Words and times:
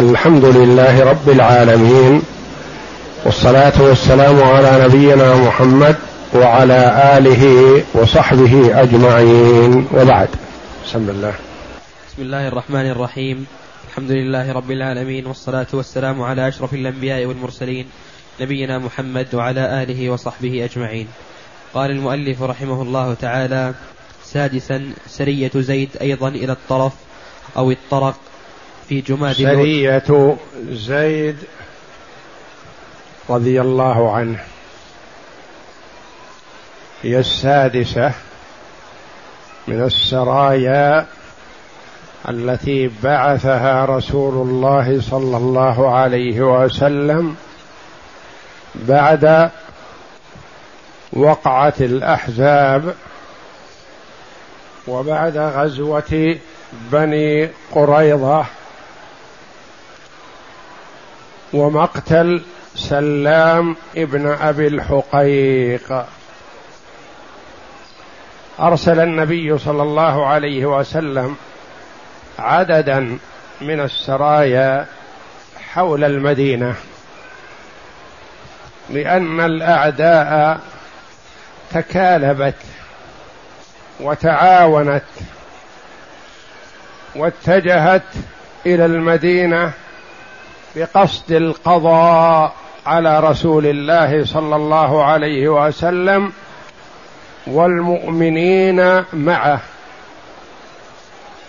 الحمد 0.00 0.44
لله 0.44 1.04
رب 1.04 1.28
العالمين 1.28 2.22
والصلاة 3.24 3.82
والسلام 3.82 4.42
على 4.42 4.84
نبينا 4.84 5.36
محمد 5.36 5.96
وعلى 6.34 6.80
آله 7.18 7.44
وصحبه 7.94 8.82
أجمعين. 8.82 9.88
وبعد. 9.92 10.28
بسم 10.86 11.10
الله. 11.10 11.34
بسم 12.08 12.22
الله 12.22 12.48
الرحمن 12.48 12.90
الرحيم. 12.90 13.46
الحمد 13.88 14.10
لله 14.10 14.52
رب 14.52 14.70
العالمين 14.70 15.26
والصلاة 15.26 15.66
والسلام 15.72 16.22
على 16.22 16.48
أشرف 16.48 16.74
الأنبياء 16.74 17.26
والمرسلين 17.26 17.86
نبينا 18.40 18.78
محمد 18.78 19.26
وعلى 19.34 19.82
آله 19.82 20.10
وصحبه 20.10 20.64
أجمعين. 20.64 21.08
قال 21.74 21.90
المؤلف 21.90 22.42
رحمه 22.42 22.82
الله 22.82 23.14
تعالى 23.14 23.74
سادسا 24.24 24.92
سرية 25.08 25.50
زيد 25.56 25.90
أيضا 26.00 26.28
إلى 26.28 26.52
الطرف 26.52 26.92
أو 27.56 27.70
الطرق 27.70 28.16
في 28.90 29.00
جماد 29.00 29.32
سرية 29.32 30.36
زيد 30.70 31.36
رضي 33.30 33.60
الله 33.60 34.12
عنه. 34.16 34.44
هي 37.02 37.18
السادسة 37.18 38.12
من 39.68 39.82
السرايا 39.84 41.06
التي 42.28 42.90
بعثها 43.02 43.84
رسول 43.84 44.48
الله 44.48 45.00
صلى 45.00 45.36
الله 45.36 45.94
عليه 45.94 46.40
وسلم 46.40 47.36
بعد 48.74 49.50
وقعة 51.12 51.74
الأحزاب 51.80 52.94
وبعد 54.88 55.36
غزوة 55.36 56.36
بني 56.72 57.50
قريظة 57.72 58.46
ومقتل 61.52 62.42
سلام 62.74 63.76
ابن 63.96 64.26
أبي 64.26 64.66
الحقيق. 64.66 66.04
أرسل 68.60 69.00
النبي 69.00 69.58
صلى 69.58 69.82
الله 69.82 70.26
عليه 70.26 70.66
وسلم 70.66 71.36
عددا 72.38 73.18
من 73.60 73.80
السرايا 73.80 74.86
حول 75.72 76.04
المدينة 76.04 76.74
لأن 78.90 79.40
الأعداء 79.40 80.60
تكالبت 81.72 82.54
وتعاونت 84.00 85.02
واتجهت 87.16 88.02
إلى 88.66 88.84
المدينة 88.84 89.72
بقصد 90.76 91.32
القضاء 91.32 92.52
على 92.86 93.20
رسول 93.20 93.66
الله 93.66 94.24
صلى 94.24 94.56
الله 94.56 95.04
عليه 95.04 95.48
وسلم 95.48 96.32
والمؤمنين 97.46 99.04
معه. 99.12 99.60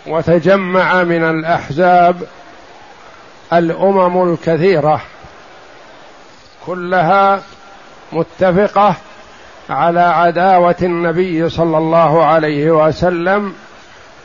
وتجمع 0.08 1.04
من 1.04 1.24
الأحزاب 1.24 2.24
الأمم 3.54 4.34
الكثيرة 4.34 5.02
كلها 6.66 7.42
متفقة 8.12 8.96
على 9.70 10.02
عداوة 10.02 10.76
النبي 10.82 11.50
صلى 11.50 11.78
الله 11.78 12.26
عليه 12.26 12.72
وسلم 12.72 13.54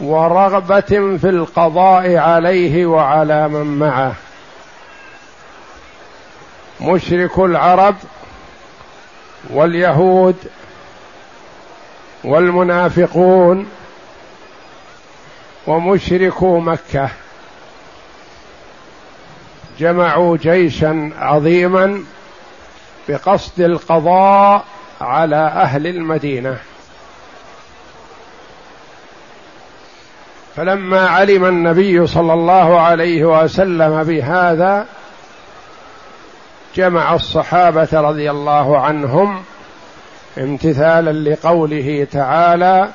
ورغبة 0.00 1.16
في 1.20 1.28
القضاء 1.28 2.16
عليه 2.16 2.86
وعلى 2.86 3.48
من 3.48 3.78
معه. 3.78 4.12
مشرك 6.80 7.38
العرب 7.38 7.96
واليهود 9.50 10.36
والمنافقون 12.25 13.69
ومشركو 15.66 16.60
مكة. 16.60 17.09
جمعوا 19.78 20.36
جيشا 20.36 21.10
عظيما 21.19 22.04
بقصد 23.09 23.60
القضاء 23.60 24.65
على 25.00 25.36
أهل 25.36 25.86
المدينة. 25.86 26.59
فلما 30.56 31.09
علم 31.09 31.44
النبي 31.44 32.06
صلى 32.06 32.32
الله 32.32 32.81
عليه 32.81 33.25
وسلم 33.25 34.03
بهذا 34.03 34.86
جمع 36.76 37.14
الصحابة 37.14 37.88
رضي 37.92 38.31
الله 38.31 38.81
عنهم 38.81 39.42
امتثالا 40.38 41.31
لقوله 41.31 42.06
تعالى 42.12 42.88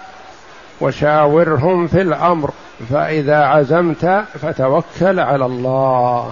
وشاورهم 0.81 1.88
في 1.88 2.02
الأمر 2.02 2.52
فإذا 2.90 3.38
عزمت 3.38 4.24
فتوكل 4.41 5.20
على 5.20 5.46
الله. 5.46 6.31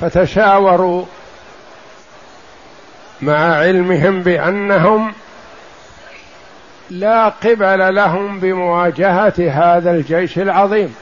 فتشاوروا 0.00 1.04
مع 3.22 3.54
علمهم 3.56 4.22
بأنهم 4.22 5.12
لا 6.90 7.28
قبل 7.28 7.94
لهم 7.94 8.40
بمواجهة 8.40 9.34
هذا 9.38 9.90
الجيش 9.90 10.38
العظيم. 10.38 10.94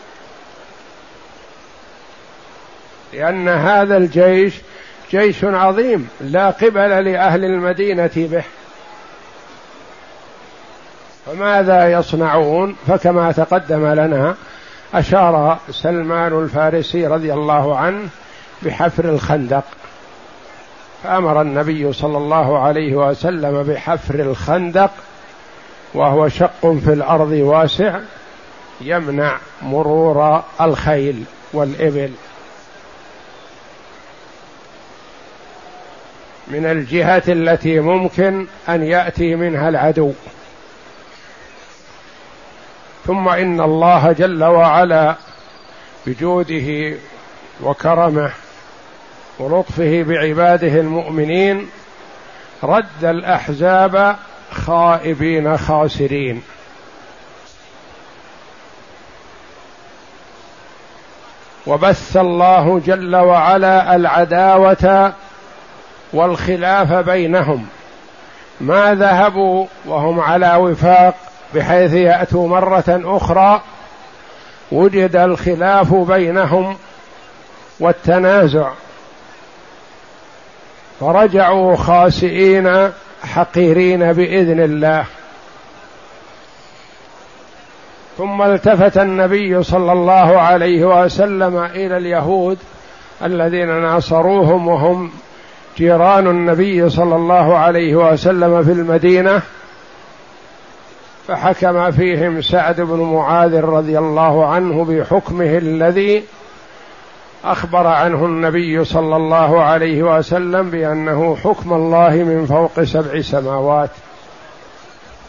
لأن 3.12 3.48
هذا 3.48 3.96
الجيش 3.96 4.54
جيش 5.10 5.44
عظيم 5.44 6.08
لا 6.20 6.50
قبل 6.50 7.04
لأهل 7.04 7.44
المدينة 7.44 8.10
به. 8.16 8.42
فماذا 11.26 11.92
يصنعون؟ 11.92 12.76
فكما 12.86 13.32
تقدم 13.32 13.86
لنا 13.86 14.34
أشار 14.94 15.58
سلمان 15.70 16.38
الفارسي 16.38 17.06
رضي 17.06 17.32
الله 17.32 17.76
عنه 17.76 18.08
بحفر 18.62 19.04
الخندق. 19.04 19.64
فأمر 21.04 21.40
النبي 21.42 21.92
صلى 21.92 22.18
الله 22.18 22.58
عليه 22.58 22.94
وسلم 22.94 23.62
بحفر 23.62 24.14
الخندق 24.14 24.90
وهو 25.94 26.28
شق 26.28 26.76
في 26.84 26.92
الأرض 26.92 27.30
واسع 27.32 28.00
يمنع 28.80 29.36
مرور 29.62 30.42
الخيل 30.60 31.24
والإبل. 31.52 32.10
من 36.50 36.66
الجهة 36.66 37.22
التي 37.28 37.80
ممكن 37.80 38.46
أن 38.68 38.82
يأتي 38.82 39.34
منها 39.34 39.68
العدو. 39.68 40.12
ثم 43.06 43.28
إن 43.28 43.60
الله 43.60 44.12
جل 44.12 44.44
وعلا 44.44 45.14
بجوده 46.06 46.96
وكرمه 47.62 48.30
ولطفه 49.38 50.02
بعباده 50.02 50.80
المؤمنين 50.80 51.70
رد 52.62 53.04
الأحزاب 53.04 54.16
خائبين 54.50 55.58
خاسرين. 55.58 56.42
وبث 61.66 62.16
الله 62.16 62.80
جل 62.86 63.16
وعلا 63.16 63.96
العداوة 63.96 65.12
والخلاف 66.12 66.92
بينهم 66.92 67.66
ما 68.60 68.94
ذهبوا 68.94 69.66
وهم 69.86 70.20
على 70.20 70.54
وفاق 70.54 71.14
بحيث 71.54 71.92
يأتوا 71.92 72.48
مرة 72.48 73.00
أخرى 73.04 73.62
وجد 74.72 75.16
الخلاف 75.16 75.94
بينهم 75.94 76.76
والتنازع 77.80 78.70
فرجعوا 81.00 81.76
خاسئين 81.76 82.92
حقيرين 83.22 84.12
بإذن 84.12 84.60
الله 84.60 85.04
ثم 88.18 88.42
التفت 88.42 88.98
النبي 88.98 89.62
صلى 89.62 89.92
الله 89.92 90.40
عليه 90.40 90.84
وسلم 90.84 91.58
إلى 91.58 91.96
اليهود 91.96 92.58
الذين 93.22 93.82
ناصروهم 93.82 94.68
وهم 94.68 95.10
جيران 95.78 96.26
النبي 96.26 96.88
صلى 96.88 97.16
الله 97.16 97.56
عليه 97.56 97.96
وسلم 97.96 98.62
في 98.62 98.72
المدينة 98.72 99.42
فحكم 101.26 101.90
فيهم 101.90 102.42
سعد 102.42 102.80
بن 102.80 103.00
معاذ 103.00 103.60
رضي 103.60 103.98
الله 103.98 104.46
عنه 104.46 104.84
بحكمه 104.84 105.58
الذي 105.58 106.24
أخبر 107.44 107.86
عنه 107.86 108.24
النبي 108.24 108.84
صلى 108.84 109.16
الله 109.16 109.62
عليه 109.62 110.02
وسلم 110.02 110.70
بأنه 110.70 111.36
حكم 111.36 111.72
الله 111.72 112.10
من 112.10 112.46
فوق 112.46 112.82
سبع 112.82 113.20
سماوات 113.20 113.90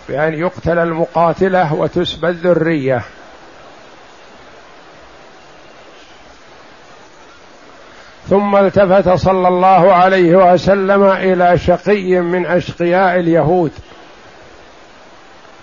بأن 0.09 0.33
يقتل 0.33 0.79
المقاتلة 0.79 1.73
وتسبى 1.73 2.27
الذريه 2.27 3.03
ثم 8.29 8.55
التفت 8.55 9.09
صلى 9.09 9.47
الله 9.47 9.93
عليه 9.93 10.53
وسلم 10.53 11.03
إلى 11.03 11.57
شقي 11.57 12.19
من 12.19 12.45
أشقياء 12.45 13.19
اليهود 13.19 13.71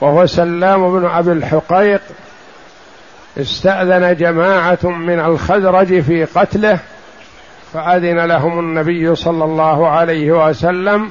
وهو 0.01 0.27
سلام 0.27 0.99
بن 0.99 1.07
أبي 1.07 1.33
الحقيق. 1.33 2.01
استأذن 3.41 4.17
جماعة 4.17 4.79
من 4.85 5.21
الخزرج 5.21 6.01
في 6.01 6.25
قتله 6.25 6.79
فأذن 7.73 8.21
لهم 8.21 8.59
النبي 8.59 9.15
صلى 9.15 9.45
الله 9.45 9.89
عليه 9.89 10.49
وسلم 10.49 11.11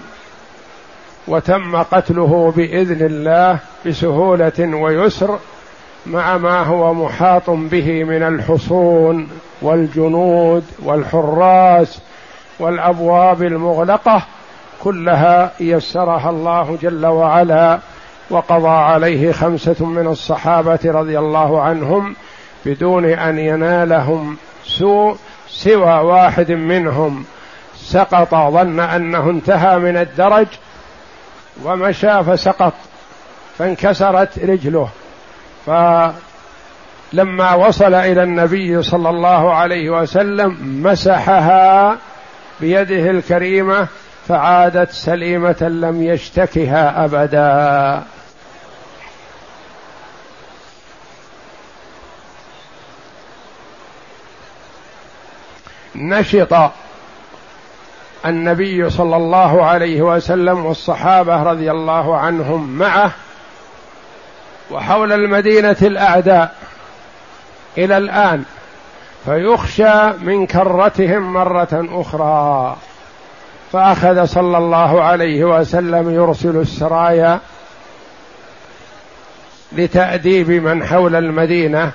وتم 1.27 1.75
قتله 1.75 2.53
بإذن 2.57 3.05
الله 3.05 3.59
بسهولة 3.85 4.59
ويسر. 4.59 5.39
مع 6.05 6.37
ما 6.37 6.63
هو 6.63 6.93
محاط 6.93 7.49
به 7.49 8.03
من 8.03 8.23
الحصون 8.23 9.27
والجنود 9.61 10.63
والحراس 10.83 11.99
والأبواب 12.59 13.43
المغلقة 13.43 14.23
كلها 14.83 15.51
يسرها 15.59 16.29
الله 16.29 16.77
جل 16.81 17.05
وعلا 17.05 17.79
وقضى 18.29 18.67
عليه 18.67 19.31
خمسة 19.31 19.85
من 19.85 20.07
الصحابة 20.07 20.79
رضي 20.85 21.19
الله 21.19 21.61
عنهم 21.61 22.15
بدون 22.65 23.05
أن 23.05 23.39
ينالهم 23.39 24.37
سوء 24.65 25.17
سوى 25.49 25.99
واحد 25.99 26.51
منهم. 26.51 27.25
سقط 27.77 28.35
ظن 28.35 28.79
أنه 28.79 29.29
انتهى 29.29 29.79
من 29.79 29.97
الدرج 29.97 30.47
ومشى 31.63 32.23
فسقط 32.23 32.73
فانكسرت 33.57 34.39
رجله. 34.39 34.89
فلما 35.65 37.53
وصل 37.53 37.93
إلى 37.93 38.23
النبي 38.23 38.83
صلى 38.83 39.09
الله 39.09 39.53
عليه 39.53 39.89
وسلم 39.89 40.57
مسحها 40.83 41.97
بيده 42.61 43.11
الكريمة 43.11 43.87
فعادت 44.27 44.91
سليمة 44.91 45.61
لم 45.61 46.03
يشتكها 46.03 47.05
أبدا. 47.05 48.03
نشط 55.95 56.71
النبي 58.25 58.89
صلى 58.89 59.15
الله 59.15 59.65
عليه 59.65 60.01
وسلم 60.01 60.65
والصحابة 60.65 61.43
رضي 61.43 61.71
الله 61.71 62.17
عنهم 62.17 62.77
معه 62.77 63.11
وحول 64.71 65.13
المدينة 65.13 65.75
الأعداء 65.81 66.55
إلى 67.77 67.97
الآن 67.97 68.43
فيخشى 69.25 70.11
من 70.21 70.45
كرتهم 70.45 71.33
مرة 71.33 71.87
أخرى. 71.91 72.75
فأخذ 73.71 74.25
صلى 74.25 74.57
الله 74.57 75.03
عليه 75.03 75.43
وسلم 75.43 76.13
يرسل 76.13 76.57
السرايا 76.57 77.39
لتأديب 79.71 80.49
من 80.49 80.83
حول 80.83 81.15
المدينة 81.15 81.91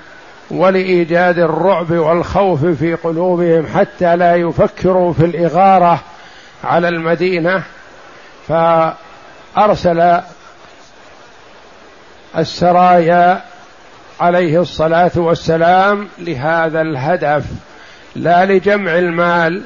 ولإيجاد 0.51 1.39
الرعب 1.39 1.91
والخوف 1.91 2.65
في 2.65 2.95
قلوبهم 2.95 3.67
حتى 3.75 4.15
لا 4.15 4.35
يفكروا 4.35 5.13
في 5.13 5.25
الإغارة 5.25 5.99
على 6.63 6.87
المدينة. 6.87 7.63
فأرسل 8.47 10.21
السرايا 12.37 13.41
عليه 14.19 14.61
الصلاة 14.61 15.11
والسلام 15.15 16.07
لهذا 16.19 16.81
الهدف 16.81 17.45
لا 18.15 18.45
لجمع 18.45 18.97
المال 18.97 19.63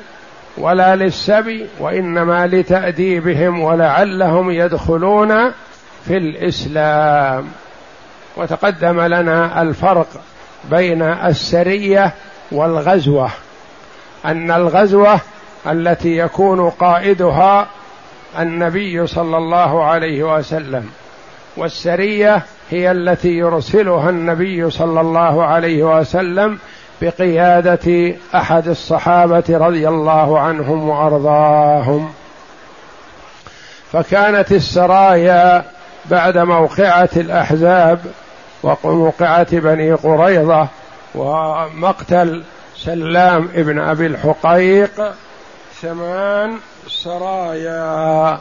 ولا 0.58 0.96
للسبي 0.96 1.68
وإنما 1.80 2.48
لتأديبهم 2.48 3.62
ولعلهم 3.62 4.52
يدخلون 4.52 5.52
في 6.06 6.18
الإسلام. 6.18 7.48
وتقدم 8.38 9.02
لنا 9.02 9.62
الفرق 9.62 10.08
بين 10.70 11.02
السرية 11.02 12.14
والغزوة 12.52 13.30
أن 14.26 14.52
الغزوة 14.52 15.20
التي 15.68 16.18
يكون 16.18 16.70
قائدها 16.70 17.68
النبي 18.40 19.08
صلى 19.08 19.38
الله 19.38 19.84
عليه 19.84 20.36
وسلم. 20.38 20.90
والسرية 21.57 22.42
هي 22.69 22.92
التي 22.92 23.30
يرسلها 23.30 24.10
النبي 24.10 24.69
صلى 24.69 25.02
الله 25.02 25.44
عليه 25.44 26.00
وسلم 26.00 26.60
بقيادة 27.02 28.16
أحد 28.36 28.68
الصحابة 28.68 29.44
رضي 29.50 29.88
الله 29.88 30.40
عنهم 30.40 30.90
وأرضاهم. 30.90 32.13
فكانت 33.92 34.52
السرايا 34.52 35.66
بعد 36.06 36.38
موقعة 36.38 37.10
الأحزاب 37.16 38.00
وموقعة 38.63 39.60
بني 39.60 39.94
قريظة 39.94 40.68
ومقتل 41.16 42.44
سلام 42.78 43.50
ابن 43.56 43.80
أبي 43.80 44.06
الحقيق 44.06 45.13
ثمان 45.81 46.57
سرايا. 46.88 48.40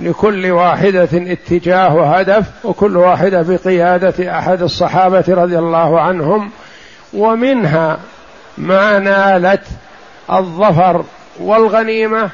لكل 0.00 0.50
واحدة 0.50 1.08
اتجاه 1.12 2.16
هدف 2.18 2.44
وكل 2.64 2.96
واحدة 2.96 3.42
بقيادة 3.42 4.38
أحد 4.38 4.62
الصحابة 4.62 5.24
رضي 5.28 5.58
الله 5.58 6.00
عنهم 6.00 6.50
ومنها 7.14 7.98
ما 8.58 8.98
نالت 8.98 9.64
الظفر 10.32 11.04
والغنيمة 11.40 12.30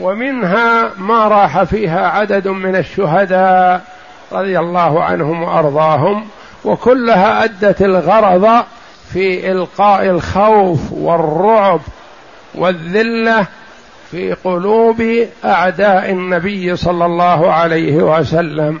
ومنها 0.00 0.90
ما 0.98 1.28
راح 1.28 1.62
فيها 1.62 2.08
عدد 2.08 2.48
من 2.48 2.76
الشهداء 2.76 3.84
رضي 4.32 4.58
الله 4.58 5.04
عنهم 5.04 5.42
وأرضاهم 5.42 6.26
وكلها 6.64 7.44
أدت 7.44 7.82
الغرض 7.82 8.64
في 9.12 9.52
إلقاء 9.52 10.04
الخوف 10.04 10.92
والرعب 10.92 11.80
والذلة 12.54 13.46
في 14.14 14.32
قلوب 14.32 15.26
أعداء 15.44 16.10
النبي 16.10 16.76
صلى 16.76 17.06
الله 17.06 17.52
عليه 17.52 17.96
وسلم. 17.96 18.80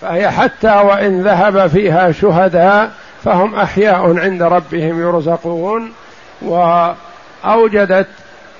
فهي 0.00 0.30
حتى 0.30 0.68
وإن 0.68 1.22
ذهب 1.22 1.66
فيها 1.66 2.12
شهداء 2.12 2.90
فهم 3.24 3.54
أحياء 3.54 4.18
عند 4.18 4.42
ربهم 4.42 5.00
يرزقون 5.00 5.92
وأوجدت 6.42 8.08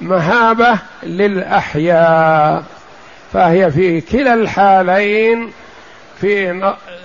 مهابة 0.00 0.78
للأحياء. 1.02 2.62
فهي 3.32 3.70
في 3.70 4.00
كلا 4.00 4.34
الحالين 4.34 5.52
في 6.20 6.62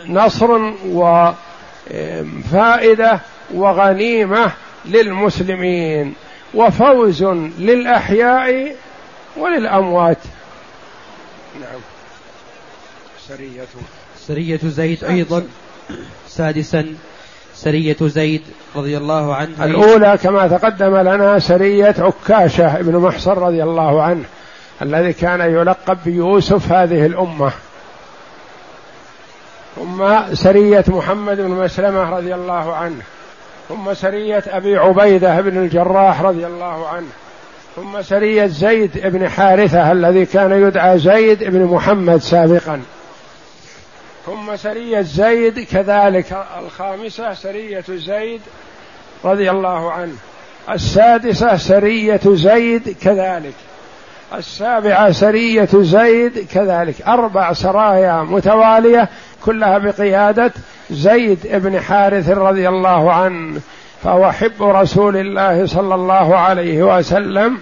نصر 0.09 0.71
وفائده 1.91 3.19
وغنيمة 3.53 4.51
للمسلمين. 4.85 6.13
وفوز 6.53 7.23
للأحياء 7.59 8.75
وللأموات. 9.37 10.17
نعم. 11.61 11.81
سرية. 13.27 13.65
سرية 14.27 14.59
زيد 14.63 15.03
أيضا. 15.03 15.43
سادسا 16.27 16.95
سرية 17.55 17.97
زيد 18.01 18.41
رضي 18.75 18.97
الله 18.97 19.35
عنه. 19.35 19.65
الأولى 19.65 20.17
كما 20.23 20.47
تقدم 20.47 20.95
لنا 20.95 21.39
سرية 21.39 21.95
عكاشة 21.99 22.81
بن 22.81 22.97
محصن 22.97 23.31
رضي 23.31 23.63
الله 23.63 24.03
عنه 24.03 24.23
الذي 24.81 25.13
كان 25.13 25.41
يلقب 25.41 25.97
بيوسف 26.05 26.71
هذه 26.71 27.05
الأمة. 27.05 27.51
ثم 29.75 30.19
سرية 30.33 30.83
محمد 30.87 31.37
بن 31.37 31.51
مسلمة 31.51 32.09
رضي 32.09 32.35
الله 32.35 32.75
عنه. 32.75 33.01
ثم 33.69 33.93
سرية 33.93 34.43
أبي 34.47 34.77
عبيدة 34.77 35.41
بن 35.41 35.57
الجراح 35.57 36.21
رضي 36.21 36.47
الله 36.47 36.87
عنه. 36.87 37.07
ثم 37.75 38.01
سرية 38.01 38.45
زيد 38.45 39.07
بن 39.07 39.29
حارثة 39.29 39.91
الذي 39.91 40.25
كان 40.25 40.51
يدعى 40.51 40.99
زيد 40.99 41.43
بن 41.43 41.63
محمد 41.63 42.17
سابقا. 42.17 42.81
ثم 44.25 44.55
سرية 44.55 45.01
زيد 45.01 45.59
كذلك 45.59 46.45
الخامسة 46.59 47.33
سرية 47.33 47.83
زيد 47.89 48.41
رضي 49.25 49.51
الله 49.51 49.91
عنه. 49.91 50.15
السادسة 50.69 51.57
سرية 51.57 52.21
زيد 52.25 52.97
كذلك. 53.01 53.53
السابعة 54.35 55.11
سرية 55.11 55.69
زيد 55.73 56.47
كذلك. 56.53 57.01
أربع 57.01 57.53
سرايا 57.53 58.13
متوالية 58.13 59.09
كلها 59.45 59.77
بقيادة 59.77 60.51
زيد 60.89 61.39
بن 61.43 61.79
حارث 61.79 62.29
رضي 62.29 62.69
الله 62.69 63.13
عنه 63.13 63.59
فهو 64.03 64.31
حب 64.31 64.63
رسول 64.63 65.17
الله 65.17 65.65
صلى 65.65 65.95
الله 65.95 66.37
عليه 66.37 66.97
وسلم 66.97 67.57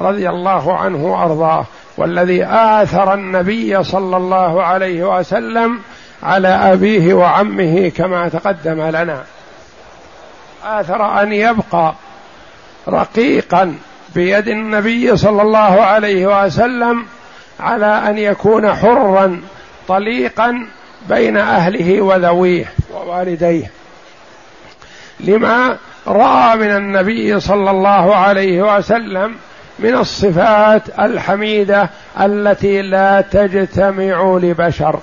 رضي 0.00 0.28
الله 0.28 0.76
عنه 0.76 1.06
وأرضاه 1.06 1.64
والذي 1.96 2.44
آثر 2.44 3.14
النبي 3.14 3.84
صلى 3.84 4.16
الله 4.16 4.62
عليه 4.62 5.18
وسلم 5.18 5.78
على 6.22 6.48
أبيه 6.48 7.14
وعمه 7.14 7.88
كما 7.96 8.28
تقدم 8.28 8.82
لنا. 8.82 9.24
آثر 10.64 11.22
أن 11.22 11.32
يبقى 11.32 11.94
رقيقا 12.88 13.74
بيد 14.14 14.48
النبي 14.48 15.16
صلى 15.16 15.42
الله 15.42 15.58
عليه 15.80 16.44
وسلم 16.44 17.06
على 17.60 17.86
أن 17.86 18.18
يكون 18.18 18.74
حرا 18.74 19.40
طليقا 19.88 20.66
بين 21.08 21.36
أهله 21.36 22.00
وذويه 22.00 22.72
ووالديه. 22.94 23.70
لما 25.20 25.76
رأى 26.06 26.56
من 26.56 26.76
النبي 26.76 27.40
صلى 27.40 27.70
الله 27.70 28.16
عليه 28.16 28.76
وسلم 28.76 29.34
من 29.78 29.94
الصفات 29.94 30.82
الحميدة 30.98 31.90
التي 32.20 32.82
لا 32.82 33.20
تجتمع 33.20 34.38
لبشر 34.42 35.00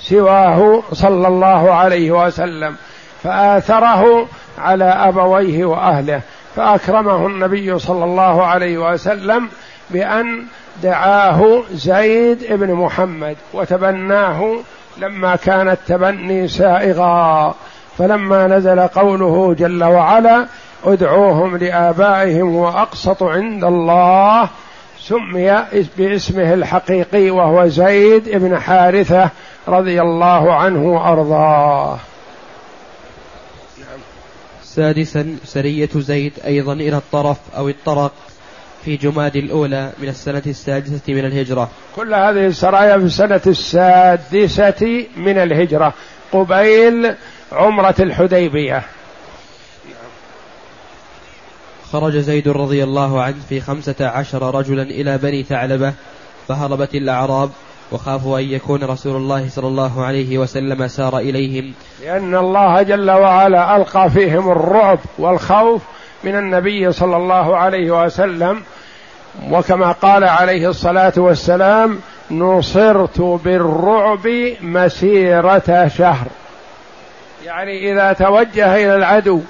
سواه 0.00 0.82
صلى 0.92 1.28
الله 1.28 1.72
عليه 1.74 2.10
وسلم 2.10 2.76
فآثره 3.22 4.28
على 4.58 4.84
أبويه 4.84 5.64
وأهله 5.64 6.20
فأكرمه 6.56 7.26
النبي 7.26 7.78
صلى 7.78 8.04
الله 8.04 8.46
عليه 8.46 8.78
وسلم 8.78 9.48
بأن 9.90 10.44
دعاه 10.82 11.62
زيد 11.72 12.46
بن 12.50 12.72
محمد 12.74 13.36
وتبناه 13.52 14.56
لما 14.98 15.36
كان 15.36 15.68
التبني 15.68 16.48
سائغا 16.48 17.54
فلما 17.98 18.46
نزل 18.46 18.80
قوله 18.80 19.54
جل 19.54 19.84
وعلا 19.84 20.46
ادعوهم 20.84 21.56
لآبائهم 21.56 22.54
وأقسط 22.54 23.22
عند 23.22 23.64
الله 23.64 24.48
سمي 25.00 25.64
باسمه 25.98 26.54
الحقيقي 26.54 27.30
وهو 27.30 27.66
زيد 27.66 28.28
بن 28.28 28.58
حارثة 28.58 29.30
رضي 29.68 30.00
الله 30.00 30.54
عنه 30.54 30.86
وأرضاه. 30.86 31.98
سادسا 34.62 35.36
سرية 35.44 35.88
زيد 35.96 36.32
أيضا 36.46 36.72
إلى 36.72 36.96
الطرف 36.96 37.36
أو 37.56 37.68
الطرق. 37.68 38.12
في 38.84 38.96
جماد 38.96 39.36
الأولى 39.36 39.90
من 39.98 40.08
السنة 40.08 40.42
السادسة 40.46 41.02
من 41.08 41.24
الهجرة. 41.24 41.70
كل 41.96 42.14
هذه 42.14 42.46
السرايا 42.46 42.98
في 42.98 43.04
السنة 43.04 43.40
السادسة 43.46 45.06
من 45.16 45.38
الهجرة. 45.38 45.94
قبيل 46.32 47.14
عمرة 47.52 47.94
الحديبية. 48.00 48.82
خرج 51.92 52.16
زيد 52.16 52.48
رضي 52.48 52.84
الله 52.84 53.22
عنه 53.22 53.36
في 53.48 53.60
خمسة 53.60 53.94
عشر 54.00 54.54
رجلا 54.54 54.82
إلى 54.82 55.18
بني 55.18 55.42
ثعلبة 55.42 55.92
فهربت 56.48 56.94
الأعراب 56.94 57.50
وخافوا 57.92 58.38
أن 58.38 58.44
يكون 58.44 58.84
رسول 58.84 59.16
الله 59.16 59.48
صلى 59.48 59.66
الله 59.66 60.04
عليه 60.04 60.38
وسلم 60.38 60.88
سار 60.88 61.18
إليهم. 61.18 61.72
لأن 62.02 62.34
الله 62.34 62.82
جل 62.82 63.10
وعلا 63.10 63.76
ألقى 63.76 64.10
فيهم 64.10 64.50
الرعب 64.50 64.98
والخوف 65.18 65.82
من 66.24 66.38
النبي 66.38 66.92
صلى 66.92 67.16
الله 67.16 67.56
عليه 67.56 68.04
وسلم 68.04 68.62
وكما 69.50 69.92
قال 69.92 70.24
عليه 70.24 70.70
الصلاة 70.70 71.12
والسلام 71.16 71.98
نصرت 72.30 73.20
بالرعب 73.20 74.28
مسيرة 74.60 75.88
شهر. 75.88 76.26
يعني 77.44 77.92
إذا 77.92 78.12
توجه 78.12 78.76
إلى 78.76 78.96
العدو 78.96 79.40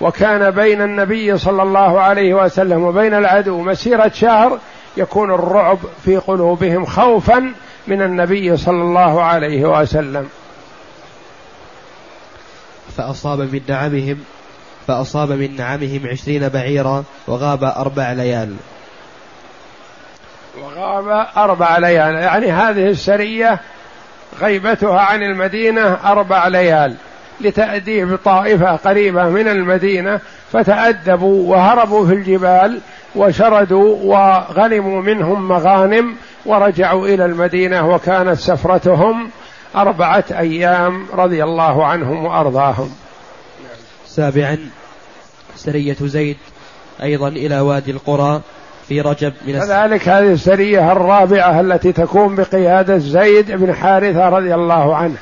وكان 0.00 0.50
بين 0.50 0.82
النبي 0.82 1.38
صلى 1.38 1.62
الله 1.62 2.00
عليه 2.00 2.34
وسلم 2.34 2.84
وبين 2.84 3.14
العدو 3.14 3.60
مسيرة 3.60 4.12
شهر 4.14 4.58
يكون 4.96 5.34
الرعب 5.34 5.78
في 6.04 6.16
قلوبهم 6.16 6.84
خوفا 6.84 7.52
من 7.86 8.02
النبي 8.02 8.56
صلى 8.56 8.82
الله 8.82 9.22
عليه 9.22 9.80
وسلم. 9.80 10.28
فأصاب 12.96 13.38
من 13.38 13.60
نعمهم 13.68 14.18
فأصاب 14.86 15.32
من 15.32 15.56
نعمهم 15.56 16.00
عشرين 16.06 16.48
بعيرا 16.48 17.04
وغاب 17.26 17.64
أربع 17.64 18.12
ليال. 18.12 18.56
وغاب 20.62 21.26
أربع 21.36 21.78
ليال. 21.78 22.14
يعني 22.14 22.52
هذه 22.52 22.88
السرية 22.88 23.60
غيبتها 24.40 25.00
عن 25.00 25.22
المدينة 25.22 25.98
أربع 26.04 26.48
ليال 26.48 26.96
لتأديب 27.40 28.18
طائفة 28.24 28.76
قريبة 28.76 29.28
من 29.28 29.48
المدينة 29.48 30.20
فتأدبوا 30.52 31.50
وهربوا 31.50 32.06
في 32.06 32.14
الجبال 32.14 32.80
وشردوا 33.16 33.96
وغنموا 34.02 35.02
منهم 35.02 35.48
مغانم 35.48 36.16
ورجعوا 36.46 37.06
إلى 37.06 37.24
المدينة 37.24 37.88
وكانت 37.88 38.38
سفرتهم 38.38 39.30
أربعة 39.76 40.24
أيام 40.30 41.06
رضي 41.12 41.44
الله 41.44 41.86
عنهم 41.86 42.24
وأرضاهم. 42.24 42.94
سابعا 44.06 44.58
سرية 45.56 45.96
زيد 46.00 46.36
أيضا 47.02 47.28
إلى 47.28 47.60
وادي 47.60 47.90
القرى. 47.90 48.40
في 48.88 49.00
رجب 49.00 49.32
من 49.46 49.60
كذلك 49.60 50.08
هذه 50.08 50.32
السرية 50.32 50.92
الرابعة 50.92 51.60
التي 51.60 51.92
تكون 51.92 52.34
بقيادة 52.34 52.98
زيد 52.98 53.50
بن 53.52 53.74
حارثة 53.74 54.28
رضي 54.28 54.54
الله 54.54 54.96
عنه. 54.96 55.16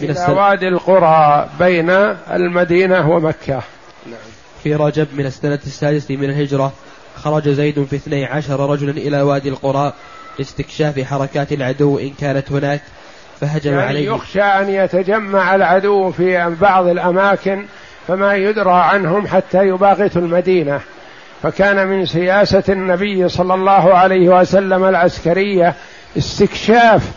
من 0.00 0.10
إلى 0.10 0.32
وادي 0.32 0.68
القرى 0.68 1.48
بين 1.58 1.90
المدينة 2.30 3.10
ومكة. 3.10 3.62
نعم. 4.06 4.16
في 4.62 4.74
رجب 4.74 5.06
من 5.14 5.26
السنة 5.26 5.58
السادسة 5.66 6.16
من 6.16 6.30
الهجرة 6.30 6.72
خرج 7.16 7.48
زيد 7.48 7.84
في 7.84 7.96
اثني 7.96 8.24
عشر 8.24 8.70
رجلا 8.70 8.90
إلى 8.90 9.22
وادي 9.22 9.48
القرى 9.48 9.92
لاستكشاف 10.38 11.00
حركات 11.00 11.52
العدو 11.52 11.98
إن 11.98 12.10
كانت 12.20 12.52
هناك 12.52 12.80
فهجم 13.40 13.72
يعني 13.72 13.86
عليه. 13.86 14.14
يخشى 14.14 14.42
أن 14.42 14.68
يتجمع 14.68 15.54
العدو 15.54 16.10
في 16.10 16.56
بعض 16.60 16.86
الأماكن 16.86 17.64
فما 18.08 18.34
يدرى 18.34 18.72
عنهم 18.72 19.26
حتى 19.26 19.66
يباغتوا 19.68 20.22
المدينة. 20.22 20.80
فكان 21.42 21.86
من 21.86 22.06
سياسة 22.06 22.62
النبي 22.68 23.28
صلى 23.28 23.54
الله 23.54 23.94
عليه 23.94 24.28
وسلم 24.28 24.84
العسكرية 24.84 25.74
استكشاف 26.18 27.10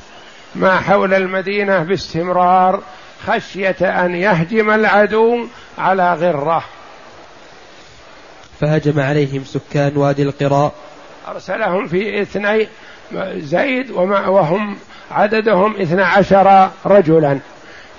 ما 0.55 0.79
حول 0.79 1.13
المدينة 1.13 1.83
باستمرار 1.83 2.81
خشية 3.27 4.05
أن 4.05 4.15
يهجم 4.15 4.71
العدو 4.71 5.47
على 5.77 6.13
غرة. 6.13 6.63
فهجم 8.61 8.99
عليهم 8.99 9.43
سكان 9.43 9.97
وادي 9.97 10.23
القراء. 10.23 10.73
أرسلهم 11.27 11.87
في 11.87 12.21
اثني 12.21 12.67
زيد 13.37 13.91
وهم 13.91 14.77
عددهم 15.11 15.81
اثنا 15.81 16.05
عشر 16.05 16.69
رجلا 16.85 17.39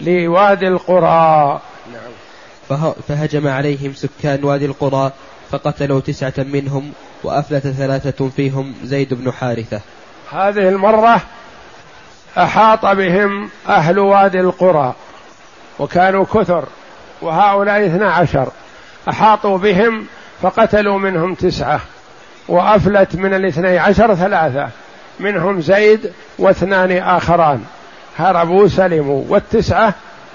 لوادي 0.01 0.69
القرى 0.69 1.61
نعم. 1.93 2.93
فهجم 3.09 3.49
عليهم 3.49 3.95
سكان 3.95 4.45
وادي 4.45 4.67
القرى 4.67 5.13
فقتلوا 5.51 6.01
تسعة 6.01 6.33
منهم 6.39 6.93
وأفلت 7.25 7.67
ثلاثة 7.67 8.29
فيهم 8.29 8.75
زيد 8.85 9.15
بن 9.15 9.33
حارثة. 9.33 9.81
هذه 10.33 10.69
المرة 10.69 11.21
أحاط 12.39 12.87
بهم 12.87 13.51
أهل 13.69 13.99
وادي 13.99 14.41
القرى 14.41 14.95
وكانوا 15.79 16.25
كثر 16.25 16.65
وهؤلاء 17.23 17.87
اثنا 17.87 18.13
عشر. 18.13 18.49
أحاطوا 19.09 19.59
بهم 19.59 20.07
فقتلوا 20.43 20.99
منهم 20.99 21.35
تسعة 21.35 21.81
وأفلت 22.49 23.17
من 23.17 23.35
الاثني 23.35 23.79
عشر 23.79 24.15
ثلاثة 24.15 24.69
منهم 25.21 25.61
زيد 25.61 26.13
واثنان 26.39 26.93
آخران. 26.93 27.65
هربوا 28.17 28.69
سلموا 28.69 29.25
والتسعة 29.29 29.95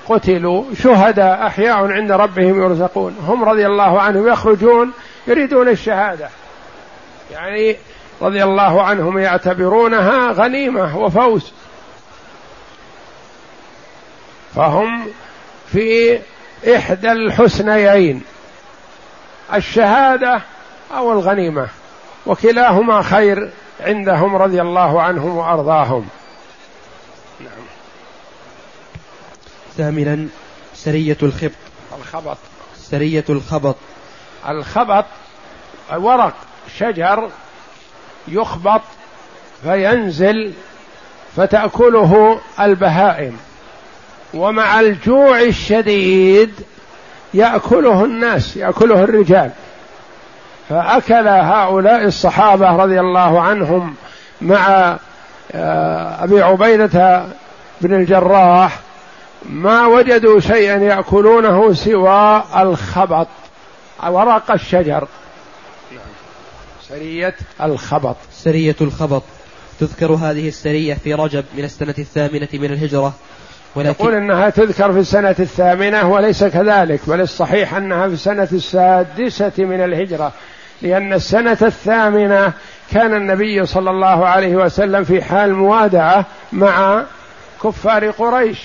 قتلوا 0.09 0.63
شهداء 0.83 1.47
أحياء 1.47 1.91
عند 1.91 2.11
ربهم 2.11 2.63
يرزقون. 2.63 3.15
هم 3.27 3.43
رضي 3.43 3.65
الله 3.65 4.01
عنهم 4.01 4.27
يخرجون 4.27 4.91
يريدون 5.27 5.69
الشهادة. 5.69 6.29
يعني 7.31 7.77
رضي 8.21 8.43
الله 8.43 8.81
عنهم 8.81 9.17
يعتبرونها 9.17 10.31
غنيمة 10.31 10.97
وفوز. 10.97 11.51
فهم 14.55 15.07
في 15.71 16.19
إحدى 16.75 17.11
الحسنيين 17.11 18.23
الشهادة 19.53 20.41
أو 20.91 21.11
الغنيمة 21.11 21.67
وكلاهما 22.25 23.01
خير 23.01 23.51
عندهم 23.79 24.35
رضي 24.35 24.61
الله 24.61 25.01
عنهم 25.01 25.37
وأرضاهم. 25.37 26.07
نعم. 27.39 27.65
ثامنا 29.77 30.27
سرية 30.75 31.17
الخبط. 31.23 31.51
الخبط. 31.99 32.37
سرية 32.77 33.25
الخبط. 33.29 33.75
الخبط 34.49 35.05
ورق 35.95 36.33
شجر 36.77 37.29
يخبط 38.27 38.81
فينزل 39.63 40.53
فتأكله 41.35 42.39
البهائم. 42.59 43.37
ومع 44.33 44.79
الجوع 44.79 45.41
الشديد 45.41 46.53
يأكله 47.33 48.05
الناس 48.05 48.57
يأكله 48.57 49.03
الرجال. 49.03 49.51
فأكل 50.69 51.27
هؤلاء 51.27 52.03
الصحابة 52.03 52.75
رضي 52.75 52.99
الله 52.99 53.41
عنهم 53.41 53.95
مع 54.41 54.97
آه، 55.51 56.23
أبي 56.23 56.41
عبيدة 56.41 57.25
بن 57.81 57.93
الجراح 57.93 58.79
ما 59.49 59.85
وجدوا 59.87 60.39
شيئا 60.39 60.77
يأكلونه 60.77 61.73
سوى 61.73 62.43
الخبط. 62.57 63.27
ورق 64.09 64.51
الشجر. 64.51 65.07
سرية 66.89 67.35
الخبط. 67.61 68.15
سرية 68.31 68.75
الخبط. 68.81 69.23
تذكر 69.79 70.11
هذه 70.11 70.47
السرية 70.47 70.93
في 70.93 71.13
رجب 71.13 71.45
من 71.57 71.63
السنة 71.63 71.95
الثامنة 71.97 72.47
من 72.53 72.65
الهجرة. 72.65 73.13
ولكن 73.75 73.89
يقول 73.89 74.13
إنها 74.13 74.49
تذكر 74.49 74.93
في 74.93 74.99
السنة 74.99 75.35
الثامنة 75.39 76.11
وليس 76.11 76.43
كذلك 76.43 76.99
بل 77.07 77.21
الصحيح 77.21 77.73
أنها 77.73 78.07
في 78.07 78.13
السنة 78.13 78.47
السادسة 78.51 79.51
من 79.57 79.81
الهجرة 79.83 80.31
لأن 80.81 81.13
السنة 81.13 81.57
الثامنة 81.61 82.53
كان 82.91 83.13
النبي 83.13 83.65
صلى 83.65 83.89
الله 83.89 84.27
عليه 84.27 84.55
وسلم 84.55 85.03
في 85.03 85.21
حال 85.21 85.53
موادعة 85.53 86.25
مع 86.53 87.03
كفار 87.63 88.09
قريش 88.09 88.57